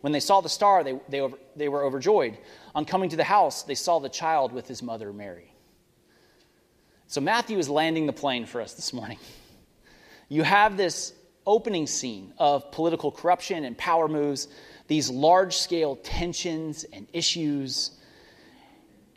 When 0.00 0.12
they 0.12 0.20
saw 0.20 0.40
the 0.40 0.48
star, 0.48 0.82
they, 0.82 0.98
they, 1.08 1.20
over, 1.20 1.36
they 1.54 1.68
were 1.68 1.84
overjoyed. 1.84 2.36
On 2.74 2.84
coming 2.84 3.10
to 3.10 3.16
the 3.16 3.24
house, 3.24 3.62
they 3.62 3.74
saw 3.74 3.98
the 3.98 4.08
child 4.08 4.52
with 4.52 4.66
his 4.66 4.82
mother 4.82 5.12
Mary. 5.12 5.52
So 7.06 7.20
Matthew 7.20 7.58
is 7.58 7.68
landing 7.68 8.06
the 8.06 8.12
plane 8.12 8.46
for 8.46 8.60
us 8.60 8.74
this 8.74 8.92
morning. 8.92 9.18
You 10.28 10.42
have 10.42 10.76
this 10.76 11.12
opening 11.46 11.86
scene 11.86 12.32
of 12.38 12.72
political 12.72 13.12
corruption 13.12 13.64
and 13.64 13.76
power 13.76 14.08
moves, 14.08 14.48
these 14.88 15.10
large 15.10 15.56
scale 15.56 15.96
tensions 15.96 16.84
and 16.92 17.06
issues 17.12 17.92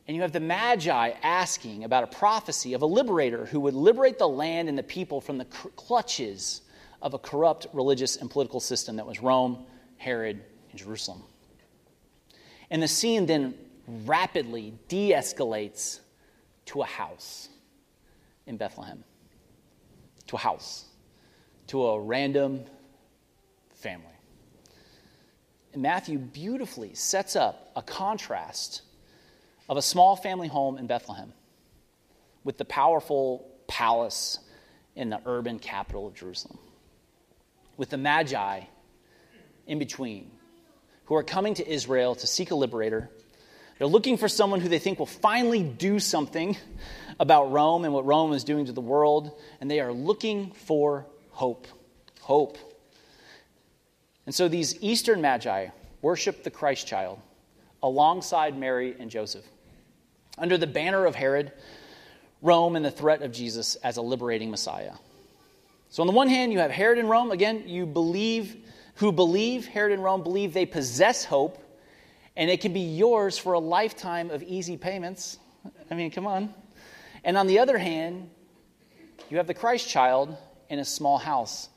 and 0.07 0.15
you 0.15 0.21
have 0.21 0.31
the 0.31 0.39
Magi 0.39 1.09
asking 1.23 1.83
about 1.83 2.03
a 2.03 2.07
prophecy 2.07 2.73
of 2.73 2.81
a 2.83 2.85
liberator 2.85 3.45
who 3.45 3.59
would 3.61 3.73
liberate 3.73 4.19
the 4.19 4.27
land 4.27 4.69
and 4.69 4.77
the 4.77 4.83
people 4.83 5.19
from 5.19 5.37
the 5.37 5.45
clutches 5.45 6.61
of 7.01 7.13
a 7.13 7.19
corrupt 7.19 7.67
religious 7.73 8.15
and 8.17 8.29
political 8.29 8.59
system 8.59 8.95
that 8.97 9.05
was 9.05 9.19
Rome 9.19 9.65
Herod 9.97 10.43
and 10.69 10.79
Jerusalem. 10.79 11.23
And 12.69 12.81
the 12.81 12.87
scene 12.87 13.25
then 13.25 13.55
rapidly 14.05 14.73
de 14.87 15.11
escalates 15.11 15.99
to 16.65 16.81
a 16.81 16.85
house 16.85 17.49
in 18.45 18.57
Bethlehem. 18.57 19.03
To 20.27 20.35
a 20.35 20.39
house. 20.39 20.85
To 21.67 21.85
a 21.87 21.99
random 21.99 22.63
family. 23.73 24.05
And 25.73 25.81
Matthew 25.81 26.17
beautifully 26.17 26.93
sets 26.93 27.35
up 27.35 27.71
a 27.75 27.81
contrast 27.81 28.81
of 29.67 29.77
a 29.77 29.81
small 29.81 30.15
family 30.15 30.47
home 30.47 30.77
in 30.77 30.87
Bethlehem 30.87 31.33
with 32.43 32.57
the 32.57 32.65
powerful 32.65 33.47
palace 33.67 34.39
in 34.95 35.09
the 35.09 35.19
urban 35.25 35.59
capital 35.59 36.07
of 36.07 36.13
Jerusalem, 36.13 36.59
with 37.75 37.89
the 37.89 37.97
Magi 37.97 38.61
in 39.67 39.79
between, 39.79 40.31
who 41.05 41.15
are 41.15 41.23
coming 41.23 41.55
to 41.55 41.67
Israel 41.67 42.15
to 42.15 42.27
seek 42.27 42.51
a 42.51 42.55
liberator. 42.55 43.09
They're 43.77 43.87
looking 43.87 44.17
for 44.17 44.29
someone 44.29 44.61
who 44.61 44.69
they 44.69 44.79
think 44.79 44.99
will 44.99 45.05
finally 45.05 45.63
do 45.63 45.99
something 45.99 46.55
about 47.19 47.51
Rome 47.51 47.83
and 47.83 47.93
what 47.93 48.05
Rome 48.05 48.33
is 48.33 48.43
doing 48.43 48.67
to 48.67 48.71
the 48.71 48.81
world, 48.81 49.31
and 49.59 49.69
they 49.69 49.79
are 49.79 49.91
looking 49.91 50.51
for 50.51 51.05
hope. 51.31 51.67
Hope. 52.21 52.57
And 54.25 54.33
so 54.33 54.47
these 54.47 54.81
Eastern 54.81 55.21
Magi 55.21 55.67
worship 56.01 56.43
the 56.43 56.51
Christ 56.51 56.87
child 56.87 57.19
alongside 57.83 58.57
Mary 58.57 58.95
and 58.97 59.11
Joseph. 59.11 59.45
Under 60.37 60.57
the 60.57 60.67
banner 60.67 61.05
of 61.05 61.15
Herod, 61.15 61.51
Rome, 62.41 62.75
and 62.75 62.85
the 62.85 62.91
threat 62.91 63.21
of 63.21 63.31
Jesus 63.31 63.75
as 63.75 63.97
a 63.97 64.01
liberating 64.01 64.51
Messiah. 64.51 64.93
So, 65.89 66.03
on 66.03 66.07
the 66.07 66.13
one 66.13 66.27
hand, 66.27 66.51
you 66.51 66.59
have 66.59 66.71
Herod 66.71 66.97
and 66.97 67.09
Rome. 67.09 67.31
Again, 67.31 67.63
you 67.67 67.85
believe, 67.85 68.57
who 68.95 69.11
believe, 69.11 69.65
Herod 69.65 69.93
and 69.93 70.03
Rome 70.03 70.23
believe 70.23 70.53
they 70.53 70.65
possess 70.65 71.23
hope, 71.23 71.57
and 72.35 72.49
it 72.49 72.59
can 72.59 72.73
be 72.73 72.81
yours 72.81 73.37
for 73.37 73.53
a 73.53 73.59
lifetime 73.59 74.29
of 74.29 74.43
easy 74.43 74.75
payments. 74.77 75.39
I 75.89 75.95
mean, 75.95 76.11
come 76.11 76.27
on. 76.27 76.53
And 77.23 77.37
on 77.37 77.47
the 77.47 77.59
other 77.59 77.77
hand, 77.77 78.29
you 79.29 79.37
have 79.37 79.47
the 79.47 79.53
Christ 79.53 79.89
child 79.89 80.35
in 80.69 80.79
a 80.79 80.85
small 80.85 81.17
house 81.17 81.69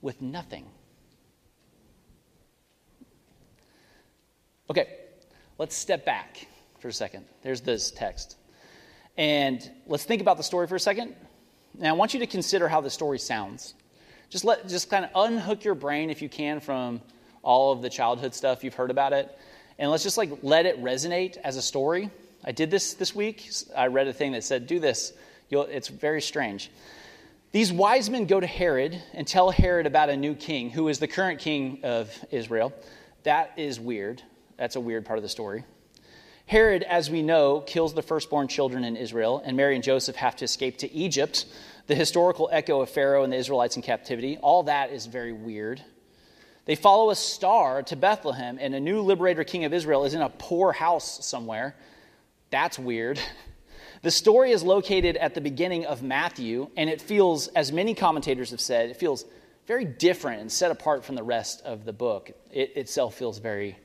with 0.00 0.22
nothing. 0.22 0.66
Okay, 4.70 4.88
let's 5.58 5.76
step 5.76 6.04
back 6.04 6.46
for 6.80 6.88
a 6.88 6.92
second. 6.92 7.24
There's 7.42 7.60
this 7.60 7.90
text. 7.90 8.36
And 9.16 9.68
let's 9.86 10.04
think 10.04 10.22
about 10.22 10.36
the 10.36 10.42
story 10.42 10.66
for 10.66 10.76
a 10.76 10.80
second. 10.80 11.14
Now, 11.78 11.90
I 11.90 11.92
want 11.92 12.14
you 12.14 12.20
to 12.20 12.26
consider 12.26 12.68
how 12.68 12.80
the 12.80 12.90
story 12.90 13.18
sounds. 13.18 13.74
Just 14.28 14.44
let 14.44 14.68
just 14.68 14.90
kind 14.90 15.04
of 15.04 15.10
unhook 15.14 15.64
your 15.64 15.74
brain 15.74 16.10
if 16.10 16.22
you 16.22 16.28
can 16.28 16.60
from 16.60 17.00
all 17.42 17.72
of 17.72 17.82
the 17.82 17.90
childhood 17.90 18.34
stuff 18.34 18.64
you've 18.64 18.74
heard 18.74 18.90
about 18.90 19.12
it. 19.12 19.36
And 19.78 19.90
let's 19.90 20.02
just 20.02 20.18
like 20.18 20.30
let 20.42 20.66
it 20.66 20.82
resonate 20.82 21.36
as 21.38 21.56
a 21.56 21.62
story. 21.62 22.10
I 22.44 22.52
did 22.52 22.70
this 22.70 22.94
this 22.94 23.14
week. 23.14 23.50
I 23.76 23.88
read 23.88 24.08
a 24.08 24.12
thing 24.12 24.32
that 24.32 24.44
said, 24.44 24.66
"Do 24.66 24.78
this." 24.78 25.12
You'll, 25.48 25.64
it's 25.64 25.88
very 25.88 26.22
strange. 26.22 26.70
These 27.52 27.72
wise 27.72 28.08
men 28.08 28.26
go 28.26 28.38
to 28.38 28.46
Herod 28.46 29.02
and 29.12 29.26
tell 29.26 29.50
Herod 29.50 29.86
about 29.86 30.08
a 30.08 30.16
new 30.16 30.34
king 30.34 30.70
who 30.70 30.88
is 30.88 31.00
the 31.00 31.08
current 31.08 31.40
king 31.40 31.80
of 31.82 32.16
Israel. 32.30 32.72
That 33.24 33.52
is 33.56 33.80
weird. 33.80 34.22
That's 34.56 34.76
a 34.76 34.80
weird 34.80 35.04
part 35.04 35.18
of 35.18 35.24
the 35.24 35.28
story. 35.28 35.64
Herod, 36.50 36.82
as 36.82 37.08
we 37.08 37.22
know, 37.22 37.60
kills 37.60 37.94
the 37.94 38.02
firstborn 38.02 38.48
children 38.48 38.82
in 38.82 38.96
Israel, 38.96 39.40
and 39.44 39.56
Mary 39.56 39.76
and 39.76 39.84
Joseph 39.84 40.16
have 40.16 40.34
to 40.34 40.44
escape 40.44 40.78
to 40.78 40.92
Egypt, 40.92 41.46
the 41.86 41.94
historical 41.94 42.48
echo 42.50 42.80
of 42.80 42.90
Pharaoh 42.90 43.22
and 43.22 43.32
the 43.32 43.36
Israelites 43.36 43.76
in 43.76 43.82
captivity. 43.82 44.36
All 44.36 44.64
that 44.64 44.90
is 44.90 45.06
very 45.06 45.32
weird. 45.32 45.80
They 46.64 46.74
follow 46.74 47.10
a 47.10 47.14
star 47.14 47.84
to 47.84 47.94
Bethlehem, 47.94 48.58
and 48.60 48.74
a 48.74 48.80
new 48.80 49.00
liberator 49.00 49.44
king 49.44 49.64
of 49.64 49.72
Israel 49.72 50.04
is 50.04 50.12
in 50.12 50.22
a 50.22 50.28
poor 50.28 50.72
house 50.72 51.24
somewhere. 51.24 51.76
That's 52.50 52.78
weird. 52.78 53.20
The 54.02 54.10
story 54.10 54.50
is 54.50 54.62
located 54.62 55.18
at 55.18 55.34
the 55.34 55.42
beginning 55.42 55.84
of 55.84 56.02
Matthew, 56.02 56.70
and 56.74 56.88
it 56.88 57.02
feels, 57.02 57.48
as 57.48 57.70
many 57.70 57.94
commentators 57.94 58.50
have 58.50 58.60
said, 58.60 58.88
it 58.88 58.96
feels 58.96 59.26
very 59.66 59.84
different 59.84 60.40
and 60.40 60.50
set 60.50 60.70
apart 60.70 61.04
from 61.04 61.16
the 61.16 61.22
rest 61.22 61.60
of 61.66 61.84
the 61.84 61.92
book. 61.92 62.30
It 62.50 62.78
itself 62.78 63.14
feels 63.14 63.38
very 63.38 63.76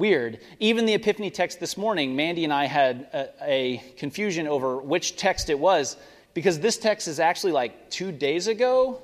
weird. 0.00 0.40
Even 0.58 0.86
the 0.86 0.94
Epiphany 0.94 1.30
text 1.30 1.60
this 1.60 1.76
morning, 1.76 2.16
Mandy 2.16 2.42
and 2.42 2.52
I 2.52 2.64
had 2.64 3.06
a, 3.12 3.28
a, 3.42 3.92
confusion 3.96 4.48
over 4.48 4.78
which 4.78 5.16
text 5.16 5.50
it 5.50 5.58
was 5.58 5.96
because 6.34 6.58
this 6.58 6.78
text 6.78 7.06
is 7.06 7.20
actually 7.20 7.52
like 7.52 7.90
two 7.90 8.10
days 8.10 8.48
ago, 8.48 9.02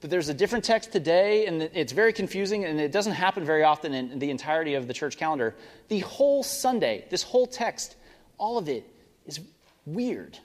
but 0.00 0.10
there's 0.10 0.30
a 0.30 0.34
different 0.34 0.64
text 0.64 0.90
today, 0.90 1.46
and 1.46 1.62
it's 1.62 1.92
very 1.92 2.12
confusing, 2.12 2.64
and 2.64 2.80
it 2.80 2.92
doesn't 2.92 3.12
happen 3.12 3.44
very 3.44 3.62
often 3.62 3.92
in 3.92 4.18
the 4.18 4.30
entirety 4.30 4.74
of 4.74 4.88
the 4.88 4.94
church 4.94 5.16
calendar. 5.16 5.54
The 5.88 6.00
whole 6.00 6.42
Sunday, 6.42 7.04
this 7.10 7.22
whole 7.22 7.46
text, 7.46 7.96
all 8.38 8.58
of 8.58 8.68
it 8.68 8.84
is 9.26 9.40
weird. 9.84 10.38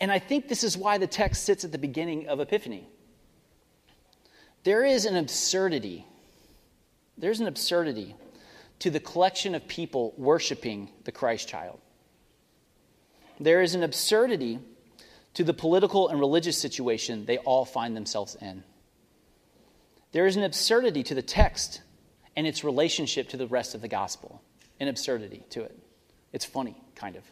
And 0.00 0.10
I 0.12 0.18
think 0.18 0.48
this 0.48 0.64
is 0.64 0.76
why 0.76 0.98
the 0.98 1.06
text 1.06 1.44
sits 1.44 1.64
at 1.64 1.72
the 1.72 1.78
beginning 1.78 2.28
of 2.28 2.40
Epiphany. 2.40 2.86
There 4.62 4.84
is 4.84 5.04
an 5.04 5.16
absurdity 5.16 6.06
there's 7.16 7.40
an 7.40 7.46
absurdity 7.46 8.14
to 8.80 8.90
the 8.90 9.00
collection 9.00 9.54
of 9.54 9.66
people 9.68 10.14
worshiping 10.16 10.90
the 11.04 11.12
Christ 11.12 11.48
child. 11.48 11.80
There 13.40 13.62
is 13.62 13.74
an 13.74 13.82
absurdity 13.82 14.58
to 15.34 15.44
the 15.44 15.54
political 15.54 16.08
and 16.08 16.20
religious 16.20 16.58
situation 16.58 17.26
they 17.26 17.38
all 17.38 17.64
find 17.64 17.96
themselves 17.96 18.36
in. 18.40 18.62
There 20.12 20.26
is 20.26 20.36
an 20.36 20.44
absurdity 20.44 21.02
to 21.04 21.14
the 21.14 21.22
text 21.22 21.82
and 22.36 22.46
its 22.46 22.62
relationship 22.62 23.28
to 23.30 23.36
the 23.36 23.46
rest 23.46 23.74
of 23.74 23.80
the 23.80 23.88
gospel. 23.88 24.40
An 24.80 24.88
absurdity 24.88 25.44
to 25.50 25.62
it. 25.62 25.76
It's 26.32 26.44
funny, 26.44 26.76
kind 26.94 27.16
of. 27.16 27.24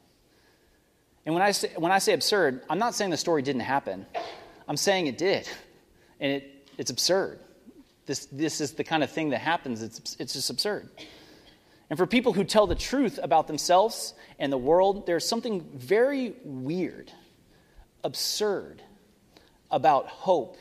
And 1.25 1.35
when 1.35 1.43
I 1.43 1.53
say, 1.53 1.71
when 1.77 1.93
I 1.93 1.99
say 1.99 2.13
absurd, 2.13 2.63
I'm 2.69 2.79
not 2.79 2.95
saying 2.95 3.11
the 3.11 3.17
story 3.17 3.43
didn't 3.43 3.61
happen. 3.63 4.07
I'm 4.69 4.77
saying 4.77 5.07
it 5.07 5.19
did. 5.19 5.49
And 6.19 6.33
it, 6.33 6.69
it's 6.79 6.91
absurd. 6.91 7.39
This, 8.07 8.27
this 8.27 8.61
is 8.61 8.73
the 8.73 8.85
kind 8.85 9.03
of 9.03 9.11
thing 9.11 9.31
that 9.31 9.39
happens. 9.39 9.83
It's, 9.83 10.17
it's 10.19 10.33
just 10.33 10.51
absurd. 10.51 10.89
And 11.89 11.99
for 11.99 12.07
people 12.07 12.33
who 12.33 12.45
tell 12.45 12.67
the 12.67 12.75
truth 12.75 13.21
about 13.23 13.47
themselves 13.47 14.15
and 14.39 14.53
the 14.53 14.59
world, 14.59 15.07
there's 15.07 15.27
something 15.27 15.61
very 15.75 16.35
weird, 16.43 17.13
absurd 18.03 18.83
about 19.71 20.07
hope 20.07 20.57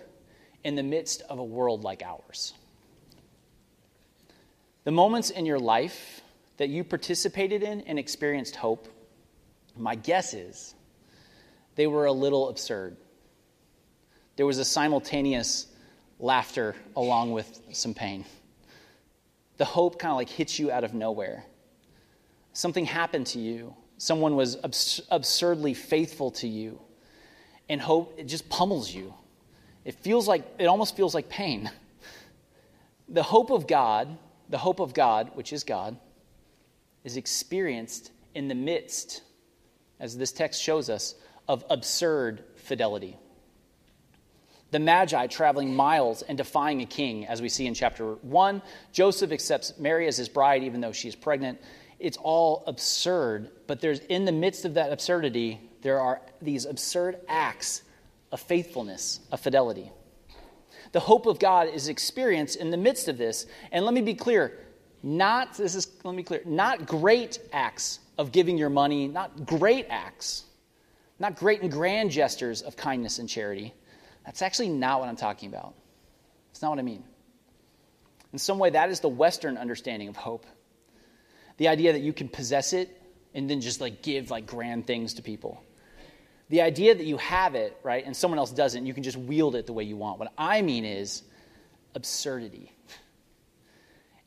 in 0.63 0.75
the 0.75 0.83
midst 0.83 1.21
of 1.29 1.39
a 1.39 1.43
world 1.43 1.83
like 1.83 2.03
ours. 2.03 2.53
The 4.83 4.91
moments 4.91 5.29
in 5.29 5.45
your 5.45 5.59
life 5.59 6.21
that 6.57 6.69
you 6.69 6.83
participated 6.83 7.63
in 7.63 7.81
and 7.81 7.97
experienced 7.97 8.55
hope, 8.55 8.87
my 9.77 9.95
guess 9.95 10.33
is 10.33 10.75
they 11.75 11.87
were 11.87 12.05
a 12.05 12.11
little 12.11 12.49
absurd. 12.49 12.97
There 14.35 14.45
was 14.45 14.57
a 14.57 14.65
simultaneous 14.65 15.67
laughter 16.21 16.75
along 16.95 17.31
with 17.31 17.61
some 17.71 17.93
pain. 17.93 18.23
The 19.57 19.65
hope 19.65 19.99
kind 19.99 20.11
of 20.11 20.17
like 20.17 20.29
hits 20.29 20.59
you 20.59 20.71
out 20.71 20.83
of 20.83 20.93
nowhere. 20.93 21.43
Something 22.53 22.85
happened 22.85 23.27
to 23.27 23.39
you. 23.39 23.75
Someone 23.97 24.35
was 24.35 24.57
abs- 24.63 25.01
absurdly 25.09 25.73
faithful 25.73 26.31
to 26.31 26.47
you. 26.47 26.79
And 27.69 27.81
hope, 27.81 28.13
it 28.17 28.25
just 28.25 28.49
pummels 28.49 28.93
you. 28.93 29.13
It 29.85 29.95
feels 29.95 30.27
like, 30.27 30.43
it 30.59 30.65
almost 30.65 30.95
feels 30.95 31.15
like 31.15 31.29
pain. 31.29 31.69
The 33.09 33.23
hope 33.23 33.49
of 33.49 33.67
God, 33.67 34.17
the 34.49 34.57
hope 34.57 34.79
of 34.79 34.93
God, 34.93 35.31
which 35.33 35.53
is 35.53 35.63
God, 35.63 35.97
is 37.03 37.17
experienced 37.17 38.11
in 38.35 38.47
the 38.47 38.55
midst, 38.55 39.23
as 39.99 40.17
this 40.17 40.31
text 40.31 40.61
shows 40.61 40.89
us, 40.89 41.15
of 41.47 41.65
absurd 41.69 42.43
fidelity 42.55 43.17
the 44.71 44.79
Magi 44.79 45.27
traveling 45.27 45.75
miles 45.75 46.21
and 46.23 46.37
defying 46.37 46.81
a 46.81 46.85
king, 46.85 47.27
as 47.27 47.41
we 47.41 47.49
see 47.49 47.67
in 47.67 47.73
chapter 47.73 48.13
1. 48.15 48.61
Joseph 48.93 49.31
accepts 49.31 49.77
Mary 49.77 50.07
as 50.07 50.17
his 50.17 50.29
bride, 50.29 50.63
even 50.63 50.79
though 50.79 50.93
she 50.93 51.09
is 51.09 51.15
pregnant. 51.15 51.59
It's 51.99 52.17
all 52.17 52.63
absurd, 52.65 53.51
but 53.67 53.81
there's 53.81 53.99
in 53.99 54.25
the 54.25 54.31
midst 54.31 54.65
of 54.65 54.73
that 54.75 54.91
absurdity, 54.91 55.59
there 55.81 55.99
are 55.99 56.21
these 56.41 56.65
absurd 56.65 57.19
acts 57.27 57.83
of 58.31 58.39
faithfulness, 58.39 59.19
of 59.31 59.41
fidelity. 59.41 59.91
The 60.93 61.01
hope 61.01 61.25
of 61.25 61.37
God 61.37 61.67
is 61.67 61.89
experienced 61.89 62.55
in 62.55 62.71
the 62.71 62.77
midst 62.77 63.07
of 63.07 63.17
this. 63.17 63.45
And 63.71 63.85
let 63.85 63.93
me 63.93 64.01
be 64.01 64.13
clear, 64.13 64.57
not 65.03 65.55
this 65.57 65.75
is 65.75 65.87
let 66.03 66.11
me 66.11 66.17
be 66.17 66.23
clear, 66.23 66.41
not 66.45 66.85
great 66.85 67.39
acts 67.51 67.99
of 68.17 68.31
giving 68.31 68.57
your 68.57 68.69
money, 68.69 69.07
not 69.07 69.45
great 69.45 69.85
acts, 69.89 70.45
not 71.19 71.35
great 71.35 71.61
and 71.61 71.71
grand 71.71 72.09
gestures 72.09 72.61
of 72.61 72.75
kindness 72.75 73.19
and 73.19 73.27
charity 73.27 73.73
that's 74.25 74.41
actually 74.41 74.69
not 74.69 74.99
what 74.99 75.09
I'm 75.09 75.15
talking 75.15 75.49
about. 75.49 75.73
It's 76.51 76.61
not 76.61 76.69
what 76.69 76.79
I 76.79 76.83
mean. 76.83 77.03
In 78.33 78.39
some 78.39 78.59
way, 78.59 78.69
that 78.71 78.89
is 78.89 78.99
the 78.99 79.09
Western 79.09 79.57
understanding 79.57 80.07
of 80.07 80.15
hope. 80.15 80.45
The 81.57 81.67
idea 81.67 81.93
that 81.93 82.01
you 82.01 82.13
can 82.13 82.29
possess 82.29 82.73
it 82.73 82.89
and 83.33 83.49
then 83.49 83.61
just 83.61 83.81
like 83.81 84.01
give 84.01 84.31
like 84.31 84.45
grand 84.45 84.87
things 84.87 85.15
to 85.15 85.21
people. 85.21 85.63
The 86.49 86.61
idea 86.61 86.93
that 86.93 87.05
you 87.05 87.17
have 87.17 87.55
it, 87.55 87.77
right, 87.81 88.05
and 88.05 88.15
someone 88.15 88.37
else 88.37 88.51
doesn't, 88.51 88.85
you 88.85 88.93
can 88.93 89.03
just 89.03 89.17
wield 89.17 89.55
it 89.55 89.67
the 89.67 89.73
way 89.73 89.83
you 89.83 89.95
want. 89.95 90.19
What 90.19 90.33
I 90.37 90.61
mean 90.61 90.83
is 90.83 91.23
absurdity. 91.95 92.73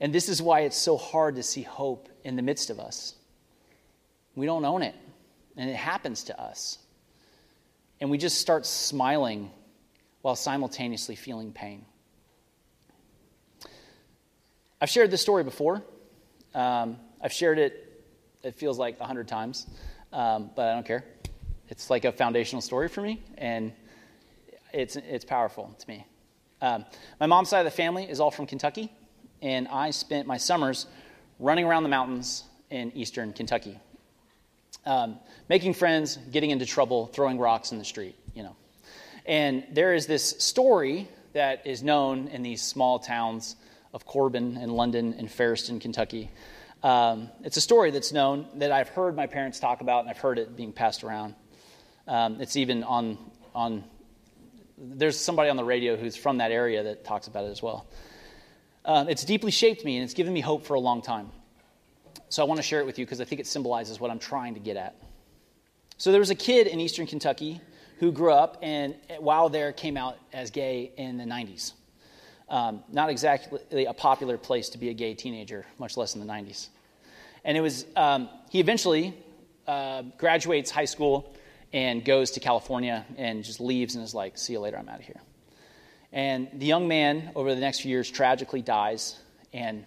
And 0.00 0.12
this 0.12 0.28
is 0.28 0.40
why 0.40 0.60
it's 0.60 0.76
so 0.76 0.96
hard 0.96 1.36
to 1.36 1.42
see 1.42 1.62
hope 1.62 2.08
in 2.24 2.36
the 2.36 2.42
midst 2.42 2.70
of 2.70 2.80
us. 2.80 3.14
We 4.34 4.46
don't 4.46 4.64
own 4.64 4.82
it, 4.82 4.94
and 5.56 5.70
it 5.70 5.76
happens 5.76 6.24
to 6.24 6.40
us. 6.40 6.78
And 8.00 8.10
we 8.10 8.18
just 8.18 8.38
start 8.38 8.66
smiling 8.66 9.50
while 10.24 10.34
simultaneously 10.34 11.14
feeling 11.14 11.52
pain. 11.52 11.84
I've 14.80 14.88
shared 14.88 15.10
this 15.10 15.20
story 15.20 15.44
before. 15.44 15.82
Um, 16.54 16.96
I've 17.20 17.30
shared 17.30 17.58
it, 17.58 18.02
it 18.42 18.54
feels 18.54 18.78
like 18.78 18.98
a 19.00 19.04
hundred 19.04 19.28
times, 19.28 19.66
um, 20.14 20.48
but 20.56 20.68
I 20.68 20.72
don't 20.72 20.86
care. 20.86 21.04
It's 21.68 21.90
like 21.90 22.06
a 22.06 22.12
foundational 22.12 22.62
story 22.62 22.88
for 22.88 23.02
me, 23.02 23.22
and 23.36 23.70
it's, 24.72 24.96
it's 24.96 25.26
powerful 25.26 25.76
to 25.78 25.88
me. 25.90 26.06
Um, 26.62 26.86
my 27.20 27.26
mom's 27.26 27.50
side 27.50 27.58
of 27.58 27.66
the 27.66 27.76
family 27.76 28.04
is 28.04 28.18
all 28.18 28.30
from 28.30 28.46
Kentucky, 28.46 28.90
and 29.42 29.68
I 29.68 29.90
spent 29.90 30.26
my 30.26 30.38
summers 30.38 30.86
running 31.38 31.66
around 31.66 31.82
the 31.82 31.90
mountains 31.90 32.44
in 32.70 32.92
eastern 32.92 33.34
Kentucky, 33.34 33.78
um, 34.86 35.18
making 35.50 35.74
friends, 35.74 36.16
getting 36.32 36.48
into 36.48 36.64
trouble, 36.64 37.08
throwing 37.08 37.38
rocks 37.38 37.72
in 37.72 37.78
the 37.78 37.84
street. 37.84 38.16
And 39.26 39.64
there 39.72 39.94
is 39.94 40.06
this 40.06 40.36
story 40.38 41.08
that 41.32 41.66
is 41.66 41.82
known 41.82 42.28
in 42.28 42.42
these 42.42 42.62
small 42.62 42.98
towns 42.98 43.56
of 43.92 44.04
Corbin 44.04 44.56
and 44.56 44.72
London 44.72 45.14
and 45.18 45.28
Ferriston, 45.28 45.80
Kentucky. 45.80 46.30
Um, 46.82 47.30
it's 47.42 47.56
a 47.56 47.60
story 47.60 47.90
that's 47.90 48.12
known 48.12 48.46
that 48.56 48.70
I've 48.70 48.88
heard 48.88 49.16
my 49.16 49.26
parents 49.26 49.58
talk 49.58 49.80
about, 49.80 50.00
and 50.00 50.10
I've 50.10 50.18
heard 50.18 50.38
it 50.38 50.54
being 50.56 50.72
passed 50.72 51.04
around. 51.04 51.34
Um, 52.06 52.40
it's 52.40 52.56
even 52.56 52.84
on 52.84 53.18
on. 53.54 53.84
There's 54.76 55.18
somebody 55.18 55.48
on 55.48 55.56
the 55.56 55.64
radio 55.64 55.96
who's 55.96 56.16
from 56.16 56.38
that 56.38 56.50
area 56.50 56.82
that 56.82 57.04
talks 57.04 57.26
about 57.26 57.44
it 57.44 57.50
as 57.50 57.62
well. 57.62 57.86
Um, 58.84 59.08
it's 59.08 59.24
deeply 59.24 59.50
shaped 59.50 59.84
me, 59.84 59.96
and 59.96 60.04
it's 60.04 60.14
given 60.14 60.32
me 60.32 60.40
hope 60.40 60.66
for 60.66 60.74
a 60.74 60.80
long 60.80 61.00
time. 61.00 61.30
So 62.28 62.42
I 62.42 62.46
want 62.46 62.58
to 62.58 62.62
share 62.62 62.80
it 62.80 62.86
with 62.86 62.98
you 62.98 63.06
because 63.06 63.20
I 63.20 63.24
think 63.24 63.40
it 63.40 63.46
symbolizes 63.46 63.98
what 64.00 64.10
I'm 64.10 64.18
trying 64.18 64.54
to 64.54 64.60
get 64.60 64.76
at. 64.76 64.96
So 65.96 66.10
there 66.10 66.20
was 66.20 66.30
a 66.30 66.34
kid 66.34 66.66
in 66.66 66.80
eastern 66.80 67.06
Kentucky 67.06 67.60
who 67.98 68.12
grew 68.12 68.32
up 68.32 68.58
and 68.62 68.94
while 69.18 69.48
there 69.48 69.72
came 69.72 69.96
out 69.96 70.18
as 70.32 70.50
gay 70.50 70.92
in 70.96 71.16
the 71.16 71.24
90s. 71.24 71.72
Um, 72.48 72.84
not 72.92 73.08
exactly 73.08 73.86
a 73.86 73.94
popular 73.94 74.36
place 74.36 74.70
to 74.70 74.78
be 74.78 74.90
a 74.90 74.94
gay 74.94 75.14
teenager, 75.14 75.64
much 75.78 75.96
less 75.96 76.14
in 76.14 76.20
the 76.20 76.30
90s. 76.30 76.68
And 77.44 77.56
it 77.56 77.60
was, 77.60 77.86
um, 77.96 78.28
he 78.50 78.60
eventually 78.60 79.14
uh, 79.66 80.02
graduates 80.18 80.70
high 80.70 80.84
school 80.84 81.34
and 81.72 82.04
goes 82.04 82.32
to 82.32 82.40
California 82.40 83.04
and 83.16 83.42
just 83.42 83.60
leaves 83.60 83.94
and 83.94 84.04
is 84.04 84.14
like, 84.14 84.38
see 84.38 84.52
you 84.52 84.60
later, 84.60 84.78
I'm 84.78 84.88
out 84.88 85.00
of 85.00 85.04
here. 85.04 85.20
And 86.12 86.48
the 86.54 86.66
young 86.66 86.86
man, 86.86 87.32
over 87.34 87.54
the 87.54 87.60
next 87.60 87.80
few 87.80 87.90
years, 87.90 88.08
tragically 88.08 88.62
dies, 88.62 89.18
and 89.52 89.84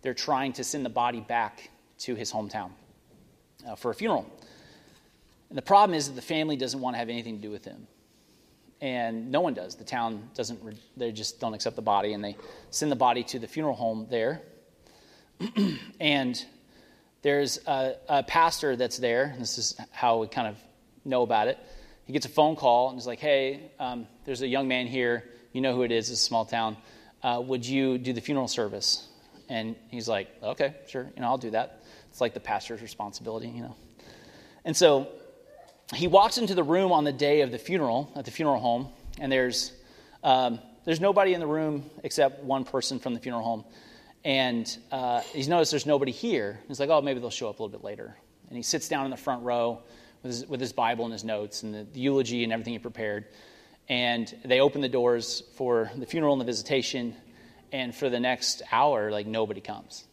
they're 0.00 0.14
trying 0.14 0.54
to 0.54 0.64
send 0.64 0.84
the 0.86 0.90
body 0.90 1.20
back 1.20 1.70
to 1.98 2.14
his 2.14 2.32
hometown 2.32 2.70
uh, 3.68 3.74
for 3.74 3.90
a 3.90 3.94
funeral. 3.94 4.26
And 5.48 5.56
the 5.56 5.62
problem 5.62 5.96
is 5.96 6.08
that 6.08 6.14
the 6.14 6.22
family 6.22 6.56
doesn't 6.56 6.80
want 6.80 6.94
to 6.94 6.98
have 6.98 7.08
anything 7.08 7.36
to 7.36 7.42
do 7.42 7.50
with 7.50 7.64
him. 7.64 7.86
And 8.80 9.30
no 9.30 9.40
one 9.40 9.54
does. 9.54 9.74
The 9.74 9.84
town 9.84 10.30
doesn't, 10.34 10.60
they 10.96 11.10
just 11.10 11.40
don't 11.40 11.54
accept 11.54 11.74
the 11.74 11.82
body, 11.82 12.12
and 12.12 12.22
they 12.22 12.36
send 12.70 12.92
the 12.92 12.96
body 12.96 13.24
to 13.24 13.38
the 13.38 13.48
funeral 13.48 13.74
home 13.74 14.06
there. 14.08 14.42
and 16.00 16.44
there's 17.22 17.58
a, 17.66 17.96
a, 18.08 18.22
pastor 18.22 18.76
that's 18.76 18.98
there. 18.98 19.34
This 19.38 19.58
is 19.58 19.80
how 19.90 20.18
we 20.18 20.28
kind 20.28 20.48
of 20.48 20.56
know 21.04 21.22
about 21.22 21.48
it. 21.48 21.58
He 22.04 22.12
gets 22.12 22.26
a 22.26 22.30
phone 22.30 22.56
call 22.56 22.88
and 22.88 22.98
he's 22.98 23.06
like, 23.06 23.18
hey, 23.18 23.70
um, 23.78 24.06
there's 24.24 24.42
a 24.42 24.46
young 24.46 24.68
man 24.68 24.86
here. 24.86 25.24
You 25.52 25.60
know 25.60 25.74
who 25.74 25.82
it 25.82 25.92
is. 25.92 26.10
It's 26.10 26.22
a 26.22 26.24
small 26.24 26.44
town. 26.44 26.76
Uh, 27.22 27.42
would 27.44 27.66
you 27.66 27.98
do 27.98 28.12
the 28.12 28.20
funeral 28.20 28.48
service? 28.48 29.06
And 29.48 29.76
he's 29.90 30.08
like, 30.08 30.28
okay, 30.42 30.74
sure. 30.88 31.10
You 31.16 31.22
know, 31.22 31.28
I'll 31.28 31.38
do 31.38 31.50
that. 31.50 31.82
It's 32.10 32.20
like 32.20 32.34
the 32.34 32.40
pastor's 32.40 32.82
responsibility, 32.82 33.48
you 33.48 33.62
know. 33.62 33.76
And 34.64 34.76
so 34.76 35.08
he 35.94 36.06
walks 36.06 36.38
into 36.38 36.54
the 36.54 36.62
room 36.62 36.92
on 36.92 37.04
the 37.04 37.12
day 37.12 37.40
of 37.40 37.50
the 37.50 37.58
funeral 37.58 38.12
at 38.14 38.24
the 38.24 38.30
funeral 38.30 38.60
home, 38.60 38.88
and 39.18 39.32
there's 39.32 39.72
um, 40.22 40.58
there's 40.84 41.00
nobody 41.00 41.34
in 41.34 41.40
the 41.40 41.46
room 41.46 41.88
except 42.02 42.42
one 42.42 42.64
person 42.64 42.98
from 42.98 43.14
the 43.14 43.20
funeral 43.20 43.42
home, 43.42 43.64
and 44.24 44.78
uh, 44.92 45.20
he's 45.20 45.48
noticed 45.48 45.70
there's 45.70 45.86
nobody 45.86 46.12
here. 46.12 46.60
He's 46.68 46.80
like, 46.80 46.90
oh, 46.90 47.00
maybe 47.00 47.20
they'll 47.20 47.30
show 47.30 47.48
up 47.48 47.58
a 47.58 47.62
little 47.62 47.76
bit 47.76 47.84
later, 47.84 48.16
and 48.48 48.56
he 48.56 48.62
sits 48.62 48.88
down 48.88 49.04
in 49.04 49.10
the 49.10 49.16
front 49.16 49.42
row 49.42 49.82
with 50.22 50.32
his, 50.32 50.46
with 50.46 50.60
his 50.60 50.72
Bible 50.72 51.04
and 51.04 51.12
his 51.12 51.24
notes 51.24 51.62
and 51.62 51.74
the, 51.74 51.86
the 51.92 52.00
eulogy 52.00 52.44
and 52.44 52.52
everything 52.52 52.74
he 52.74 52.78
prepared, 52.78 53.26
and 53.88 54.34
they 54.44 54.60
open 54.60 54.80
the 54.80 54.88
doors 54.88 55.42
for 55.56 55.90
the 55.96 56.06
funeral 56.06 56.32
and 56.34 56.40
the 56.40 56.46
visitation, 56.46 57.14
and 57.72 57.94
for 57.94 58.10
the 58.10 58.20
next 58.20 58.62
hour, 58.72 59.10
like 59.10 59.26
nobody 59.26 59.60
comes, 59.60 60.04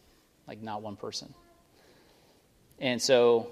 like 0.47 0.61
not 0.61 0.81
one 0.81 0.95
person, 0.95 1.33
and 2.79 3.01
so 3.01 3.49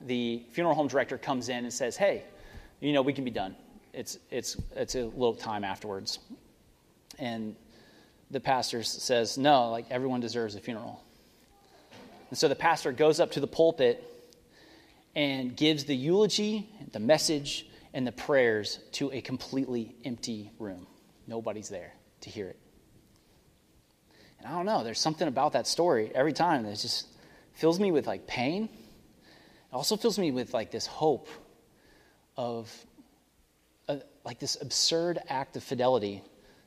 the 0.00 0.42
funeral 0.52 0.74
home 0.74 0.88
director 0.88 1.18
comes 1.18 1.48
in 1.48 1.64
and 1.64 1.72
says, 1.72 1.96
Hey, 1.96 2.24
you 2.80 2.92
know, 2.92 3.02
we 3.02 3.12
can 3.12 3.24
be 3.24 3.30
done. 3.30 3.54
It's, 3.92 4.18
it's, 4.30 4.56
it's 4.74 4.94
a 4.94 5.04
little 5.04 5.34
time 5.34 5.64
afterwards. 5.64 6.18
And 7.18 7.56
the 8.30 8.40
pastor 8.40 8.82
says, 8.82 9.36
No, 9.36 9.70
like 9.70 9.86
everyone 9.90 10.20
deserves 10.20 10.54
a 10.54 10.60
funeral. 10.60 11.02
And 12.30 12.38
so 12.38 12.48
the 12.48 12.54
pastor 12.54 12.92
goes 12.92 13.20
up 13.20 13.32
to 13.32 13.40
the 13.40 13.46
pulpit 13.46 14.04
and 15.16 15.56
gives 15.56 15.84
the 15.84 15.96
eulogy, 15.96 16.68
the 16.92 17.00
message, 17.00 17.66
and 17.92 18.06
the 18.06 18.12
prayers 18.12 18.78
to 18.92 19.10
a 19.12 19.20
completely 19.20 19.96
empty 20.04 20.50
room. 20.58 20.86
Nobody's 21.26 21.68
there 21.68 21.92
to 22.20 22.30
hear 22.30 22.48
it. 22.48 22.58
And 24.38 24.48
I 24.48 24.52
don't 24.52 24.66
know, 24.66 24.84
there's 24.84 25.00
something 25.00 25.26
about 25.26 25.52
that 25.52 25.66
story 25.66 26.10
every 26.14 26.32
time 26.32 26.62
that 26.62 26.78
just 26.78 27.08
fills 27.54 27.80
me 27.80 27.90
with 27.90 28.06
like 28.06 28.26
pain 28.26 28.68
it 29.70 29.74
also 29.74 29.96
fills 29.96 30.18
me 30.18 30.30
with 30.30 30.52
like 30.52 30.70
this 30.70 30.86
hope 30.86 31.28
of 32.36 32.72
a, 33.88 34.00
like 34.24 34.38
this 34.38 34.56
absurd 34.60 35.18
act 35.28 35.56
of 35.56 35.62
fidelity 35.62 36.22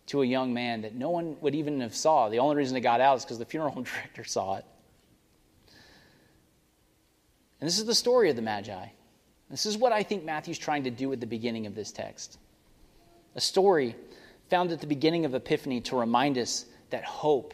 to 0.07 0.21
a 0.21 0.25
young 0.25 0.53
man 0.53 0.81
that 0.81 0.95
no 0.95 1.09
one 1.09 1.37
would 1.41 1.55
even 1.55 1.81
have 1.81 1.95
saw. 1.95 2.29
The 2.29 2.39
only 2.39 2.55
reason 2.55 2.77
it 2.77 2.81
got 2.81 3.01
out 3.01 3.17
is 3.17 3.23
because 3.23 3.39
the 3.39 3.45
funeral 3.45 3.71
home 3.71 3.83
director 3.95 4.23
saw 4.23 4.57
it. 4.57 4.65
And 7.59 7.67
this 7.67 7.79
is 7.79 7.85
the 7.85 7.95
story 7.95 8.29
of 8.29 8.35
the 8.35 8.41
Magi. 8.41 8.87
This 9.49 9.65
is 9.65 9.77
what 9.77 9.93
I 9.93 10.03
think 10.03 10.23
Matthew's 10.23 10.57
trying 10.57 10.83
to 10.83 10.91
do 10.91 11.11
at 11.13 11.19
the 11.19 11.27
beginning 11.27 11.65
of 11.65 11.75
this 11.75 11.91
text. 11.91 12.37
A 13.35 13.41
story 13.41 13.95
found 14.49 14.71
at 14.71 14.81
the 14.81 14.87
beginning 14.87 15.25
of 15.25 15.33
Epiphany 15.33 15.81
to 15.81 15.95
remind 15.95 16.37
us 16.37 16.65
that 16.89 17.03
hope 17.03 17.53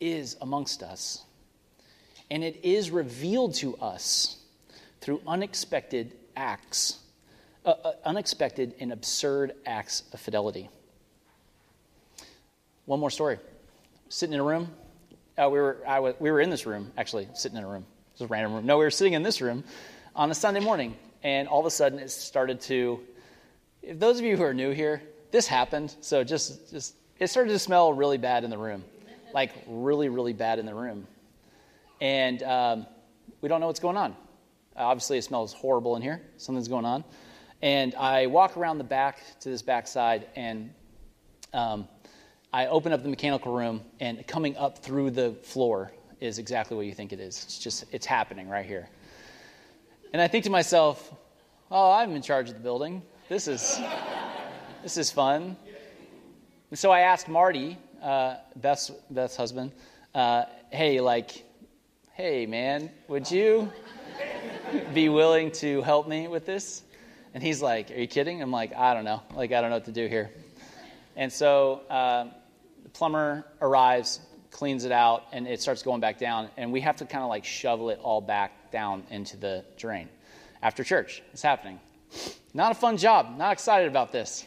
is 0.00 0.36
amongst 0.40 0.82
us. 0.82 1.22
And 2.30 2.42
it 2.42 2.64
is 2.64 2.90
revealed 2.90 3.54
to 3.56 3.76
us 3.76 4.41
through 5.02 5.20
unexpected 5.26 6.12
acts, 6.36 7.00
uh, 7.66 7.70
uh, 7.70 7.92
unexpected 8.04 8.74
and 8.78 8.92
absurd 8.92 9.52
acts 9.66 10.04
of 10.12 10.20
fidelity. 10.20 10.70
One 12.86 13.00
more 13.00 13.10
story. 13.10 13.38
Sitting 14.08 14.32
in 14.32 14.40
a 14.40 14.44
room, 14.44 14.70
uh, 15.36 15.48
we, 15.50 15.58
were, 15.58 15.78
was, 15.84 16.14
we 16.20 16.30
were 16.30 16.40
in 16.40 16.50
this 16.50 16.66
room, 16.66 16.92
actually, 16.96 17.28
sitting 17.34 17.58
in 17.58 17.64
a 17.64 17.68
room. 17.68 17.84
It 18.14 18.20
was 18.20 18.30
a 18.30 18.32
random 18.32 18.54
room. 18.54 18.64
No, 18.64 18.78
we 18.78 18.84
were 18.84 18.90
sitting 18.90 19.14
in 19.14 19.22
this 19.22 19.40
room 19.40 19.64
on 20.14 20.30
a 20.30 20.34
Sunday 20.34 20.60
morning, 20.60 20.96
and 21.24 21.48
all 21.48 21.60
of 21.60 21.66
a 21.66 21.70
sudden 21.70 21.98
it 21.98 22.10
started 22.10 22.60
to. 22.62 23.00
If 23.82 23.98
those 23.98 24.18
of 24.18 24.24
you 24.24 24.36
who 24.36 24.44
are 24.44 24.54
new 24.54 24.70
here, 24.70 25.02
this 25.32 25.48
happened, 25.48 25.96
so 26.00 26.22
just, 26.22 26.70
just 26.70 26.94
it 27.18 27.26
started 27.26 27.50
to 27.50 27.58
smell 27.58 27.92
really 27.92 28.18
bad 28.18 28.44
in 28.44 28.50
the 28.50 28.58
room, 28.58 28.84
like 29.34 29.50
really, 29.66 30.08
really 30.08 30.32
bad 30.32 30.60
in 30.60 30.66
the 30.66 30.74
room, 30.74 31.08
and 32.00 32.42
um, 32.44 32.86
we 33.40 33.48
don't 33.48 33.60
know 33.60 33.66
what's 33.66 33.80
going 33.80 33.96
on. 33.96 34.14
Obviously, 34.76 35.18
it 35.18 35.22
smells 35.22 35.52
horrible 35.52 35.96
in 35.96 36.02
here. 36.02 36.22
Something's 36.36 36.68
going 36.68 36.84
on. 36.84 37.04
And 37.60 37.94
I 37.94 38.26
walk 38.26 38.56
around 38.56 38.78
the 38.78 38.84
back 38.84 39.20
to 39.40 39.48
this 39.48 39.62
backside, 39.62 40.26
and 40.34 40.72
um, 41.52 41.86
I 42.52 42.66
open 42.66 42.92
up 42.92 43.02
the 43.02 43.08
mechanical 43.08 43.54
room, 43.54 43.82
and 44.00 44.26
coming 44.26 44.56
up 44.56 44.78
through 44.78 45.10
the 45.10 45.32
floor 45.42 45.92
is 46.20 46.38
exactly 46.38 46.76
what 46.76 46.86
you 46.86 46.94
think 46.94 47.12
it 47.12 47.20
is. 47.20 47.42
It's 47.44 47.58
just, 47.58 47.84
it's 47.92 48.06
happening 48.06 48.48
right 48.48 48.66
here. 48.66 48.88
And 50.12 50.20
I 50.20 50.28
think 50.28 50.44
to 50.44 50.50
myself, 50.50 51.12
oh, 51.70 51.92
I'm 51.92 52.14
in 52.14 52.22
charge 52.22 52.48
of 52.48 52.54
the 52.54 52.60
building. 52.60 53.02
This 53.28 53.48
is, 53.48 53.80
this 54.82 54.96
is 54.96 55.10
fun. 55.10 55.56
And 56.70 56.78
so 56.78 56.90
I 56.90 57.00
asked 57.00 57.28
Marty, 57.28 57.78
uh, 58.02 58.36
Beth's, 58.56 58.90
Beth's 59.10 59.36
husband, 59.36 59.72
uh, 60.14 60.44
hey, 60.70 61.00
like, 61.00 61.44
hey, 62.12 62.46
man, 62.46 62.90
would 63.08 63.30
you 63.30 63.70
be 64.94 65.08
willing 65.08 65.50
to 65.52 65.82
help 65.82 66.08
me 66.08 66.28
with 66.28 66.46
this? 66.46 66.82
And 67.34 67.42
he's 67.42 67.62
like, 67.62 67.90
Are 67.90 68.00
you 68.00 68.06
kidding? 68.06 68.42
I'm 68.42 68.50
like, 68.50 68.74
I 68.74 68.94
don't 68.94 69.04
know. 69.04 69.22
Like, 69.34 69.52
I 69.52 69.60
don't 69.60 69.70
know 69.70 69.76
what 69.76 69.84
to 69.86 69.92
do 69.92 70.06
here. 70.06 70.30
And 71.16 71.32
so 71.32 71.82
uh, 71.90 72.26
the 72.82 72.88
plumber 72.90 73.44
arrives, 73.60 74.20
cleans 74.50 74.84
it 74.84 74.92
out, 74.92 75.24
and 75.32 75.46
it 75.46 75.60
starts 75.60 75.82
going 75.82 76.00
back 76.00 76.18
down. 76.18 76.48
And 76.56 76.72
we 76.72 76.80
have 76.80 76.96
to 76.96 77.04
kind 77.04 77.22
of 77.22 77.28
like 77.28 77.44
shovel 77.44 77.90
it 77.90 77.98
all 78.02 78.20
back 78.20 78.70
down 78.70 79.04
into 79.10 79.36
the 79.36 79.64
drain 79.76 80.08
after 80.62 80.84
church. 80.84 81.22
It's 81.32 81.42
happening. 81.42 81.80
Not 82.54 82.72
a 82.72 82.74
fun 82.74 82.96
job. 82.96 83.36
Not 83.38 83.52
excited 83.52 83.88
about 83.88 84.12
this. 84.12 84.44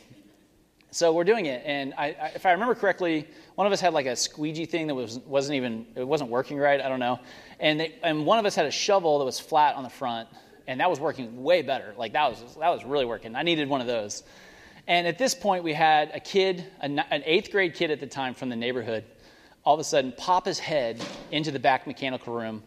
So 0.92 1.12
we're 1.12 1.26
doing 1.26 1.48
it. 1.48 1.62
And 1.66 1.94
I, 1.98 2.06
I, 2.06 2.32
if 2.36 2.46
I 2.46 2.54
remember 2.54 2.74
correctly, 2.74 3.28
one 3.56 3.68
of 3.68 3.74
us 3.74 3.82
had 3.82 3.94
like 3.94 4.06
a 4.06 4.16
squeegee 4.16 4.66
thing 4.66 4.88
that 4.88 4.96
was 4.96 5.20
wasn't 5.20 5.58
even 5.58 5.86
it 5.96 6.08
wasn't 6.08 6.30
working 6.30 6.58
right. 6.58 6.80
I 6.80 6.88
don't 6.88 7.02
know, 7.02 7.20
and 7.60 7.80
they, 7.80 7.96
and 8.04 8.26
one 8.26 8.40
of 8.40 8.46
us 8.46 8.56
had 8.56 8.66
a 8.66 8.72
shovel 8.72 9.20
that 9.20 9.26
was 9.26 9.40
flat 9.40 9.76
on 9.76 9.84
the 9.84 9.90
front, 9.90 10.30
and 10.68 10.80
that 10.80 10.90
was 10.90 11.00
working 11.00 11.44
way 11.44 11.62
better. 11.62 11.94
Like 11.98 12.14
that 12.14 12.30
was 12.30 12.56
that 12.60 12.70
was 12.70 12.84
really 12.84 13.06
working. 13.06 13.36
I 13.36 13.44
needed 13.44 13.70
one 13.70 13.82
of 13.82 13.88
those. 13.88 14.24
And 14.88 15.08
at 15.08 15.18
this 15.18 15.34
point, 15.34 15.64
we 15.64 15.74
had 15.74 16.12
a 16.14 16.20
kid, 16.20 16.64
an 16.80 17.02
eighth 17.10 17.52
grade 17.52 17.74
kid 17.74 17.90
at 17.90 18.00
the 18.00 18.06
time 18.08 18.36
from 18.36 18.50
the 18.50 18.56
neighborhood, 18.56 19.04
all 19.64 19.74
of 19.74 19.80
a 19.80 19.84
sudden 19.84 20.14
pop 20.16 20.46
his 20.46 20.60
head 20.60 21.04
into 21.32 21.50
the 21.50 21.58
back 21.60 21.88
mechanical 21.88 22.34
room, 22.34 22.62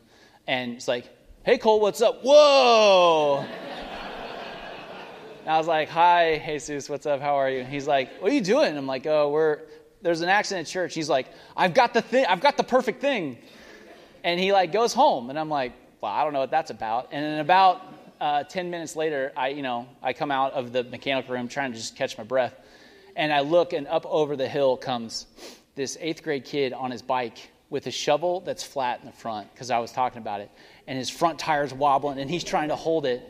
and 0.46 0.72
it's 0.72 0.88
like, 0.88 1.08
"Hey 1.44 1.58
Cole, 1.58 1.80
what's 1.80 2.02
up?" 2.02 2.22
Whoa. 2.24 3.44
I 5.46 5.56
was 5.56 5.66
like, 5.66 5.88
"Hi, 5.88 6.42
Jesus, 6.44 6.90
what's 6.90 7.06
up? 7.06 7.20
How 7.20 7.36
are 7.36 7.48
you?" 7.48 7.64
he's 7.64 7.86
like, 7.86 8.20
"What 8.20 8.32
are 8.32 8.34
you 8.34 8.40
doing?" 8.40 8.76
I'm 8.76 8.86
like, 8.86 9.06
"Oh, 9.06 9.30
we're 9.30 9.60
there's 10.02 10.20
an 10.20 10.28
accident 10.28 10.68
at 10.68 10.72
church." 10.72 10.94
He's 10.94 11.08
like, 11.08 11.28
"I've 11.56 11.72
got 11.72 11.94
the 11.94 12.02
thing. 12.02 12.26
I've 12.26 12.40
got 12.40 12.56
the 12.56 12.64
perfect 12.64 13.00
thing," 13.00 13.38
and 14.24 14.38
he 14.38 14.52
like 14.52 14.72
goes 14.72 14.92
home, 14.92 15.30
and 15.30 15.38
I'm 15.38 15.48
like, 15.50 15.72
"Well, 16.00 16.12
I 16.12 16.24
don't 16.24 16.32
know 16.32 16.40
what 16.40 16.50
that's 16.50 16.70
about." 16.70 17.08
And 17.12 17.24
then 17.24 17.40
about 17.40 17.82
uh, 18.20 18.44
10 18.44 18.70
minutes 18.70 18.96
later, 18.96 19.32
I, 19.36 19.48
you 19.48 19.62
know, 19.62 19.86
I 20.02 20.12
come 20.12 20.30
out 20.30 20.52
of 20.52 20.72
the 20.72 20.84
mechanical 20.84 21.34
room 21.34 21.48
trying 21.48 21.72
to 21.72 21.78
just 21.78 21.96
catch 21.96 22.18
my 22.18 22.24
breath. 22.24 22.54
And 23.16 23.32
I 23.32 23.40
look, 23.40 23.72
and 23.72 23.86
up 23.86 24.06
over 24.06 24.36
the 24.36 24.48
hill 24.48 24.76
comes 24.76 25.26
this 25.74 25.96
eighth 26.00 26.22
grade 26.22 26.44
kid 26.44 26.72
on 26.72 26.90
his 26.90 27.02
bike 27.02 27.50
with 27.70 27.86
a 27.86 27.90
shovel 27.90 28.40
that's 28.40 28.64
flat 28.64 29.00
in 29.00 29.06
the 29.06 29.12
front, 29.12 29.52
because 29.52 29.70
I 29.70 29.78
was 29.78 29.92
talking 29.92 30.20
about 30.22 30.40
it. 30.40 30.50
And 30.86 30.98
his 30.98 31.10
front 31.10 31.38
tire's 31.38 31.72
wobbling, 31.74 32.18
and 32.18 32.30
he's 32.30 32.44
trying 32.44 32.68
to 32.68 32.76
hold 32.76 33.06
it. 33.06 33.22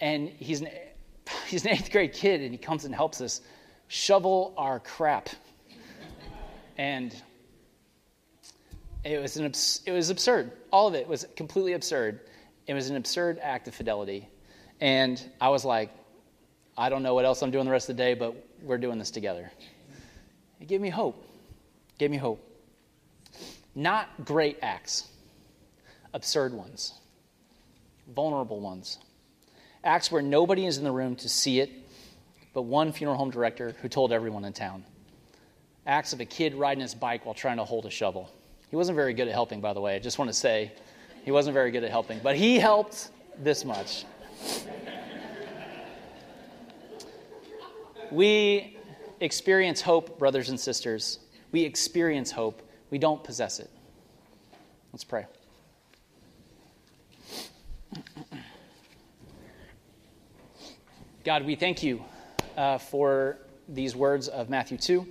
And 0.00 0.28
he's 0.28 0.60
an, 0.60 0.68
he's 1.46 1.64
an 1.64 1.72
eighth 1.72 1.90
grade 1.90 2.12
kid, 2.12 2.40
and 2.40 2.50
he 2.50 2.58
comes 2.58 2.84
and 2.84 2.94
helps 2.94 3.20
us 3.20 3.40
shovel 3.88 4.52
our 4.56 4.80
crap. 4.80 5.28
and 6.76 7.14
it 9.06 9.22
was, 9.22 9.36
an, 9.36 9.44
it 9.86 9.92
was 9.92 10.10
absurd. 10.10 10.52
All 10.72 10.88
of 10.88 10.94
it 10.94 11.06
was 11.06 11.26
completely 11.36 11.74
absurd. 11.74 12.20
It 12.66 12.74
was 12.74 12.90
an 12.90 12.96
absurd 12.96 13.38
act 13.40 13.68
of 13.68 13.74
fidelity. 13.74 14.28
And 14.80 15.22
I 15.40 15.48
was 15.48 15.64
like, 15.64 15.90
I 16.76 16.88
don't 16.88 17.02
know 17.02 17.14
what 17.14 17.24
else 17.24 17.42
I'm 17.42 17.50
doing 17.50 17.64
the 17.64 17.70
rest 17.70 17.88
of 17.88 17.96
the 17.96 18.02
day, 18.02 18.14
but 18.14 18.34
we're 18.62 18.78
doing 18.78 18.98
this 18.98 19.10
together. 19.10 19.50
It 20.60 20.68
gave 20.68 20.80
me 20.80 20.90
hope. 20.90 21.24
It 21.90 21.98
gave 21.98 22.10
me 22.10 22.16
hope. 22.16 22.42
Not 23.74 24.24
great 24.24 24.58
acts, 24.62 25.08
absurd 26.12 26.52
ones, 26.52 26.94
vulnerable 28.14 28.60
ones. 28.60 28.98
Acts 29.84 30.10
where 30.10 30.22
nobody 30.22 30.66
is 30.66 30.78
in 30.78 30.84
the 30.84 30.90
room 30.90 31.14
to 31.16 31.28
see 31.28 31.60
it, 31.60 31.70
but 32.54 32.62
one 32.62 32.90
funeral 32.92 33.16
home 33.16 33.30
director 33.30 33.74
who 33.82 33.88
told 33.88 34.12
everyone 34.12 34.44
in 34.44 34.52
town. 34.52 34.84
Acts 35.86 36.12
of 36.12 36.20
a 36.20 36.24
kid 36.24 36.54
riding 36.54 36.80
his 36.80 36.94
bike 36.94 37.24
while 37.24 37.34
trying 37.34 37.58
to 37.58 37.64
hold 37.64 37.86
a 37.86 37.90
shovel. 37.90 38.32
He 38.70 38.76
wasn't 38.76 38.96
very 38.96 39.14
good 39.14 39.28
at 39.28 39.34
helping, 39.34 39.60
by 39.60 39.72
the 39.72 39.80
way. 39.80 39.94
I 39.94 39.98
just 39.98 40.18
want 40.18 40.28
to 40.28 40.34
say 40.34 40.72
he 41.24 41.30
wasn't 41.30 41.54
very 41.54 41.70
good 41.70 41.84
at 41.84 41.90
helping, 41.90 42.18
but 42.22 42.36
he 42.36 42.58
helped 42.58 43.10
this 43.38 43.64
much. 43.64 44.04
we 48.10 48.76
experience 49.20 49.80
hope, 49.80 50.18
brothers 50.18 50.48
and 50.48 50.58
sisters. 50.58 51.20
We 51.52 51.62
experience 51.62 52.30
hope. 52.30 52.62
We 52.90 52.98
don't 52.98 53.22
possess 53.22 53.60
it. 53.60 53.70
Let's 54.92 55.04
pray. 55.04 55.26
God, 61.24 61.44
we 61.44 61.56
thank 61.56 61.82
you 61.82 62.04
uh, 62.56 62.78
for 62.78 63.38
these 63.68 63.96
words 63.96 64.28
of 64.28 64.48
Matthew 64.48 64.78
2. 64.78 65.06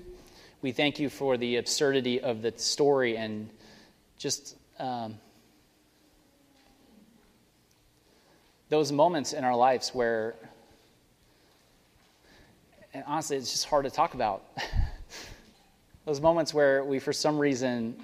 We 0.65 0.71
thank 0.71 0.99
you 0.99 1.10
for 1.10 1.38
the 1.38 1.58
absurdity 1.58 2.21
of 2.21 2.41
the 2.41 2.51
story 2.58 3.17
and 3.17 3.51
just 4.17 4.56
um, 4.80 5.19
those 8.69 8.91
moments 8.91 9.34
in 9.34 9.43
our 9.43 9.56
lives 9.56 9.89
where, 9.89 10.34
and 12.95 13.04
honestly, 13.06 13.38
it's 13.38 13.51
just 13.51 13.65
hard 13.65 13.86
to 13.86 13.91
talk 13.91 14.15
about. 14.15 14.43
those 16.06 16.19
moments 16.19 16.51
where 16.51 16.84
we, 16.84 16.97
for 16.97 17.13
some 17.13 17.38
reason, 17.38 17.95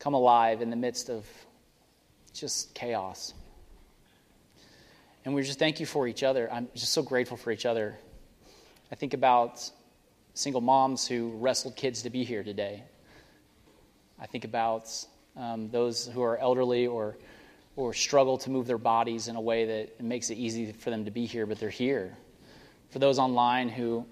come 0.00 0.14
alive 0.14 0.62
in 0.62 0.70
the 0.70 0.76
midst 0.76 1.10
of 1.10 1.24
just 2.32 2.74
chaos. 2.74 3.34
And 5.24 5.32
we 5.32 5.44
just 5.44 5.60
thank 5.60 5.78
you 5.78 5.86
for 5.86 6.08
each 6.08 6.24
other. 6.24 6.52
I'm 6.52 6.66
just 6.74 6.92
so 6.92 7.04
grateful 7.04 7.36
for 7.36 7.52
each 7.52 7.66
other. 7.66 7.96
I 8.90 8.96
think 8.96 9.14
about 9.14 9.70
single 10.34 10.60
moms 10.60 11.06
who 11.06 11.30
wrestled 11.36 11.76
kids 11.76 12.02
to 12.02 12.10
be 12.10 12.24
here 12.24 12.42
today. 12.42 12.82
I 14.20 14.26
think 14.26 14.44
about 14.44 14.90
um, 15.36 15.70
those 15.70 16.06
who 16.06 16.22
are 16.22 16.36
elderly 16.38 16.86
or 16.86 17.16
or 17.76 17.92
struggle 17.92 18.38
to 18.38 18.50
move 18.50 18.66
their 18.66 18.78
bodies 18.78 19.28
in 19.28 19.36
a 19.36 19.40
way 19.40 19.64
that 19.64 20.00
makes 20.00 20.30
it 20.30 20.36
easy 20.36 20.72
for 20.72 20.90
them 20.90 21.04
to 21.06 21.10
be 21.10 21.26
here, 21.26 21.46
but 21.46 21.58
they're 21.58 21.70
here. 21.70 22.16
For 22.90 23.00
those 23.00 23.18
online 23.18 23.68
who, 23.68 24.06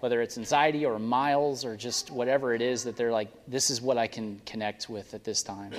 whether 0.00 0.20
it's 0.20 0.36
anxiety 0.36 0.84
or 0.84 0.98
miles 0.98 1.64
or 1.64 1.76
just 1.76 2.10
whatever 2.10 2.52
it 2.52 2.60
is, 2.60 2.84
that 2.84 2.96
they're 2.96 3.12
like, 3.12 3.30
this 3.46 3.70
is 3.70 3.80
what 3.80 3.96
I 3.96 4.06
can 4.06 4.40
connect 4.44 4.90
with 4.90 5.14
at 5.14 5.24
this 5.24 5.42
time. 5.42 5.72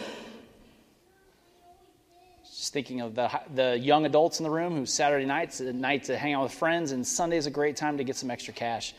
Just 2.44 2.74
thinking 2.74 3.02
of 3.02 3.14
the, 3.14 3.30
the 3.54 3.78
young 3.78 4.06
adults 4.06 4.40
in 4.40 4.44
the 4.44 4.50
room 4.50 4.76
who 4.76 4.86
Saturday 4.88 5.26
nights 5.26 5.60
a 5.60 5.72
night 5.72 6.06
to 6.06 6.18
hang 6.18 6.34
out 6.34 6.44
with 6.44 6.54
friends, 6.54 6.92
and 6.92 7.06
Sunday 7.06 7.38
is 7.38 7.46
a 7.46 7.52
great 7.52 7.76
time 7.76 8.00
to 8.00 8.04
get 8.04 8.16
some 8.16 8.32
extra 8.32 8.54
cash. 8.54 8.96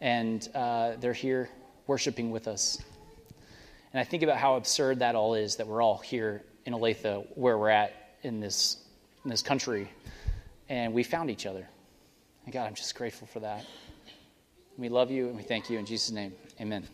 And 0.00 0.48
uh, 0.54 0.92
they're 1.00 1.12
here 1.12 1.48
worshiping 1.86 2.30
with 2.30 2.48
us. 2.48 2.78
And 3.92 4.00
I 4.00 4.04
think 4.04 4.22
about 4.22 4.36
how 4.36 4.56
absurd 4.56 5.00
that 5.00 5.14
all 5.14 5.34
is 5.34 5.56
that 5.56 5.66
we're 5.66 5.82
all 5.82 5.98
here 5.98 6.44
in 6.66 6.72
Olathe 6.72 7.26
where 7.34 7.58
we're 7.58 7.70
at 7.70 8.16
in 8.22 8.40
this, 8.40 8.78
in 9.24 9.30
this 9.30 9.42
country. 9.42 9.88
And 10.68 10.92
we 10.92 11.02
found 11.02 11.30
each 11.30 11.46
other. 11.46 11.66
And 12.44 12.52
God, 12.52 12.66
I'm 12.66 12.74
just 12.74 12.94
grateful 12.94 13.26
for 13.26 13.40
that. 13.40 13.64
We 14.76 14.88
love 14.88 15.10
you 15.10 15.28
and 15.28 15.36
we 15.36 15.42
thank 15.42 15.70
you 15.70 15.78
in 15.78 15.86
Jesus' 15.86 16.10
name. 16.10 16.32
Amen. 16.60 16.86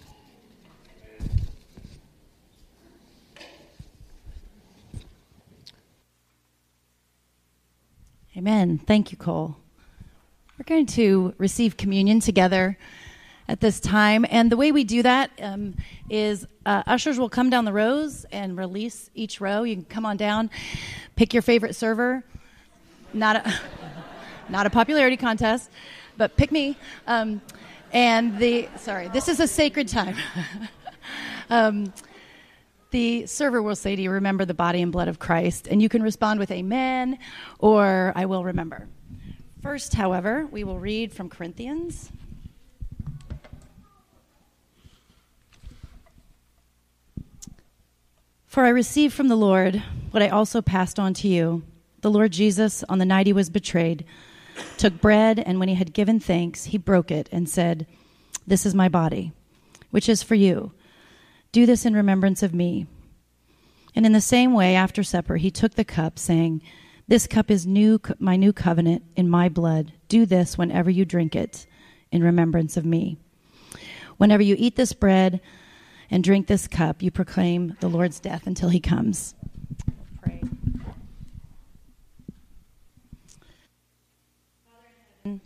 Amen. 8.37 8.79
Thank 8.79 9.13
you, 9.13 9.19
Cole. 9.19 9.64
We're 10.65 10.77
going 10.77 10.87
to 10.87 11.35
receive 11.37 11.77
communion 11.77 12.21
together 12.21 12.79
at 13.49 13.61
this 13.61 13.81
time. 13.81 14.25
And 14.31 14.51
the 14.51 14.57
way 14.57 14.73
we 14.73 14.83
do 14.83 15.03
that 15.03 15.31
um, 15.43 15.75
is 16.09 16.47
uh, 16.65 16.83
ushers 16.87 17.19
will 17.19 17.29
come 17.29 17.51
down 17.51 17.67
the 17.67 17.73
rows 17.75 18.25
and 18.33 18.57
release 18.57 19.11
each 19.15 19.43
row. 19.43 19.65
You 19.65 19.75
can 19.77 19.85
come 19.85 20.07
on 20.07 20.17
down, 20.17 20.49
pick 21.17 21.35
your 21.35 21.43
favorite 21.43 21.77
server. 21.77 22.25
Not 23.13 23.37
a, 23.37 23.55
not 24.49 24.65
a 24.65 24.71
popularity 24.71 25.19
contest, 25.19 25.71
but 26.17 26.35
pick 26.35 26.51
me. 26.51 26.79
Um, 27.07 27.43
and 27.93 28.39
the, 28.39 28.71
sorry, 28.79 29.09
this 29.09 29.29
is 29.29 29.41
a 29.41 29.47
sacred 29.47 29.89
time. 29.89 30.17
um, 31.51 31.93
the 32.91 33.27
server 33.27 33.61
will 33.61 33.77
say 33.77 33.97
to 33.97 34.01
you, 34.01 34.11
Remember 34.11 34.47
the 34.47 34.55
body 34.55 34.81
and 34.81 34.91
blood 34.91 35.09
of 35.09 35.19
Christ. 35.19 35.69
And 35.69 35.83
you 35.83 35.91
can 35.91 36.03
respond 36.03 36.41
with 36.41 36.51
Amen 36.51 37.19
or 37.59 38.15
I 38.17 38.25
will 38.25 38.45
remember. 38.45 38.89
First, 39.65 39.95
however, 39.95 40.47
we 40.53 40.63
will 40.63 40.79
read 40.79 41.15
from 41.15 41.31
Corinthians 41.31 42.13
For 48.47 48.67
I 48.67 48.69
received 48.69 49.15
from 49.15 49.29
the 49.29 49.37
Lord 49.37 49.83
what 50.11 50.23
I 50.23 50.29
also 50.29 50.61
passed 50.61 51.01
on 51.01 51.15
to 51.15 51.29
you. 51.29 51.63
The 52.03 52.11
Lord 52.11 52.31
Jesus, 52.31 52.85
on 52.91 52.99
the 52.99 53.07
night 53.07 53.27
he 53.27 53.33
was 53.33 53.49
betrayed, 53.49 54.05
took 54.77 55.01
bread, 55.01 55.41
and 55.41 55.59
when 55.59 55.71
he 55.71 55.75
had 55.75 55.95
given 55.95 56.21
thanks, 56.21 56.67
he 56.67 56.77
broke 56.77 57.11
it 57.11 57.31
and 57.33 57.49
said, 57.49 57.87
This 58.47 58.67
is 58.67 58.75
my 58.75 58.91
body, 58.91 59.33
which 59.91 60.11
is 60.11 60.23
for 60.23 60.35
you. 60.35 60.73
Do 61.53 61.65
this 61.65 61.87
in 61.87 61.95
remembrance 61.95 62.43
of 62.43 62.55
me. 62.55 62.87
And 63.95 64.05
in 64.05 64.13
the 64.13 64.21
same 64.21 64.53
way, 64.53 64.77
after 64.77 65.03
supper, 65.03 65.37
he 65.37 65.51
took 65.51 65.75
the 65.75 65.85
cup, 65.85 66.19
saying, 66.19 66.61
This 67.07 67.27
cup 67.27 67.51
is 67.51 67.67
new, 67.67 68.01
my 68.19 68.37
new 68.37 68.53
covenant 68.53 69.05
in 69.15 69.29
my 69.29 69.49
blood. 69.49 69.93
Do 70.09 70.27
this 70.27 70.57
whenever 70.57 70.91
you 70.91 71.05
drink 71.05 71.37
it 71.37 71.67
in 72.11 72.23
remembrance 72.23 72.77
of 72.77 72.85
me. 72.85 73.19
Whenever 74.17 74.43
you 74.43 74.57
eat 74.59 74.77
this 74.77 74.93
bread, 74.93 75.41
and 76.11 76.23
drink 76.23 76.47
this 76.47 76.69
cup, 76.69 77.03
you 77.03 77.11
proclaim 77.11 77.77
the 77.81 77.89
Lord's 77.89 78.21
death 78.21 78.47
until 78.47 78.69
he 78.69 78.81
comes. 78.81 79.35
Pray. 80.23 80.41
Father 85.25 85.41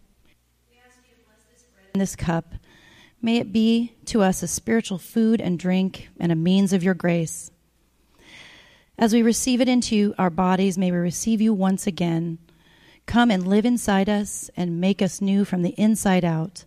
this 1.94 2.16
cup. 2.16 2.54
May 3.20 3.38
it 3.38 3.52
be 3.52 3.94
to 4.06 4.22
us 4.22 4.42
a 4.42 4.48
spiritual 4.48 4.98
food 4.98 5.40
and 5.40 5.59
drink 5.59 6.09
and 6.20 6.30
a 6.30 6.36
means 6.36 6.72
of 6.72 6.84
your 6.84 6.94
grace. 6.94 7.50
As 8.99 9.14
we 9.14 9.22
receive 9.22 9.61
it 9.61 9.68
into 9.68 10.12
our 10.18 10.28
bodies, 10.28 10.76
may 10.76 10.90
we 10.90 10.99
receive 10.99 11.40
you 11.40 11.55
once 11.55 11.86
again. 11.86 12.38
Come 13.07 13.30
and 13.30 13.46
live 13.46 13.64
inside 13.64 14.09
us 14.09 14.51
and 14.57 14.80
make 14.80 15.01
us 15.01 15.20
new 15.20 15.44
from 15.44 15.62
the 15.62 15.74
inside 15.78 16.24
out, 16.24 16.64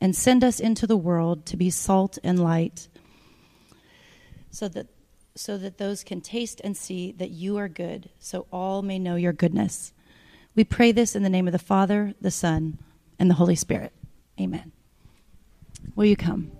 and 0.00 0.14
send 0.14 0.44
us 0.44 0.60
into 0.60 0.86
the 0.86 0.96
world 0.96 1.44
to 1.46 1.56
be 1.56 1.68
salt 1.70 2.18
and 2.22 2.38
light 2.38 2.88
so 4.50 4.68
that 4.68 4.86
so 5.34 5.58
that 5.58 5.76
those 5.76 6.02
can 6.02 6.20
taste 6.22 6.62
and 6.64 6.74
see 6.76 7.12
that 7.12 7.30
you 7.30 7.58
are 7.58 7.68
good, 7.68 8.08
so 8.18 8.46
all 8.50 8.80
may 8.80 8.98
know 8.98 9.16
your 9.16 9.34
goodness. 9.34 9.92
We 10.54 10.64
pray 10.64 10.92
this 10.92 11.14
in 11.14 11.24
the 11.24 11.28
name 11.28 11.46
of 11.46 11.52
the 11.52 11.58
Father, 11.58 12.14
the 12.22 12.30
Son, 12.30 12.78
and 13.18 13.28
the 13.28 13.34
Holy 13.34 13.56
Spirit. 13.56 13.92
Amen. 14.40 14.72
Will 15.94 16.06
you 16.06 16.16
come? 16.16 16.55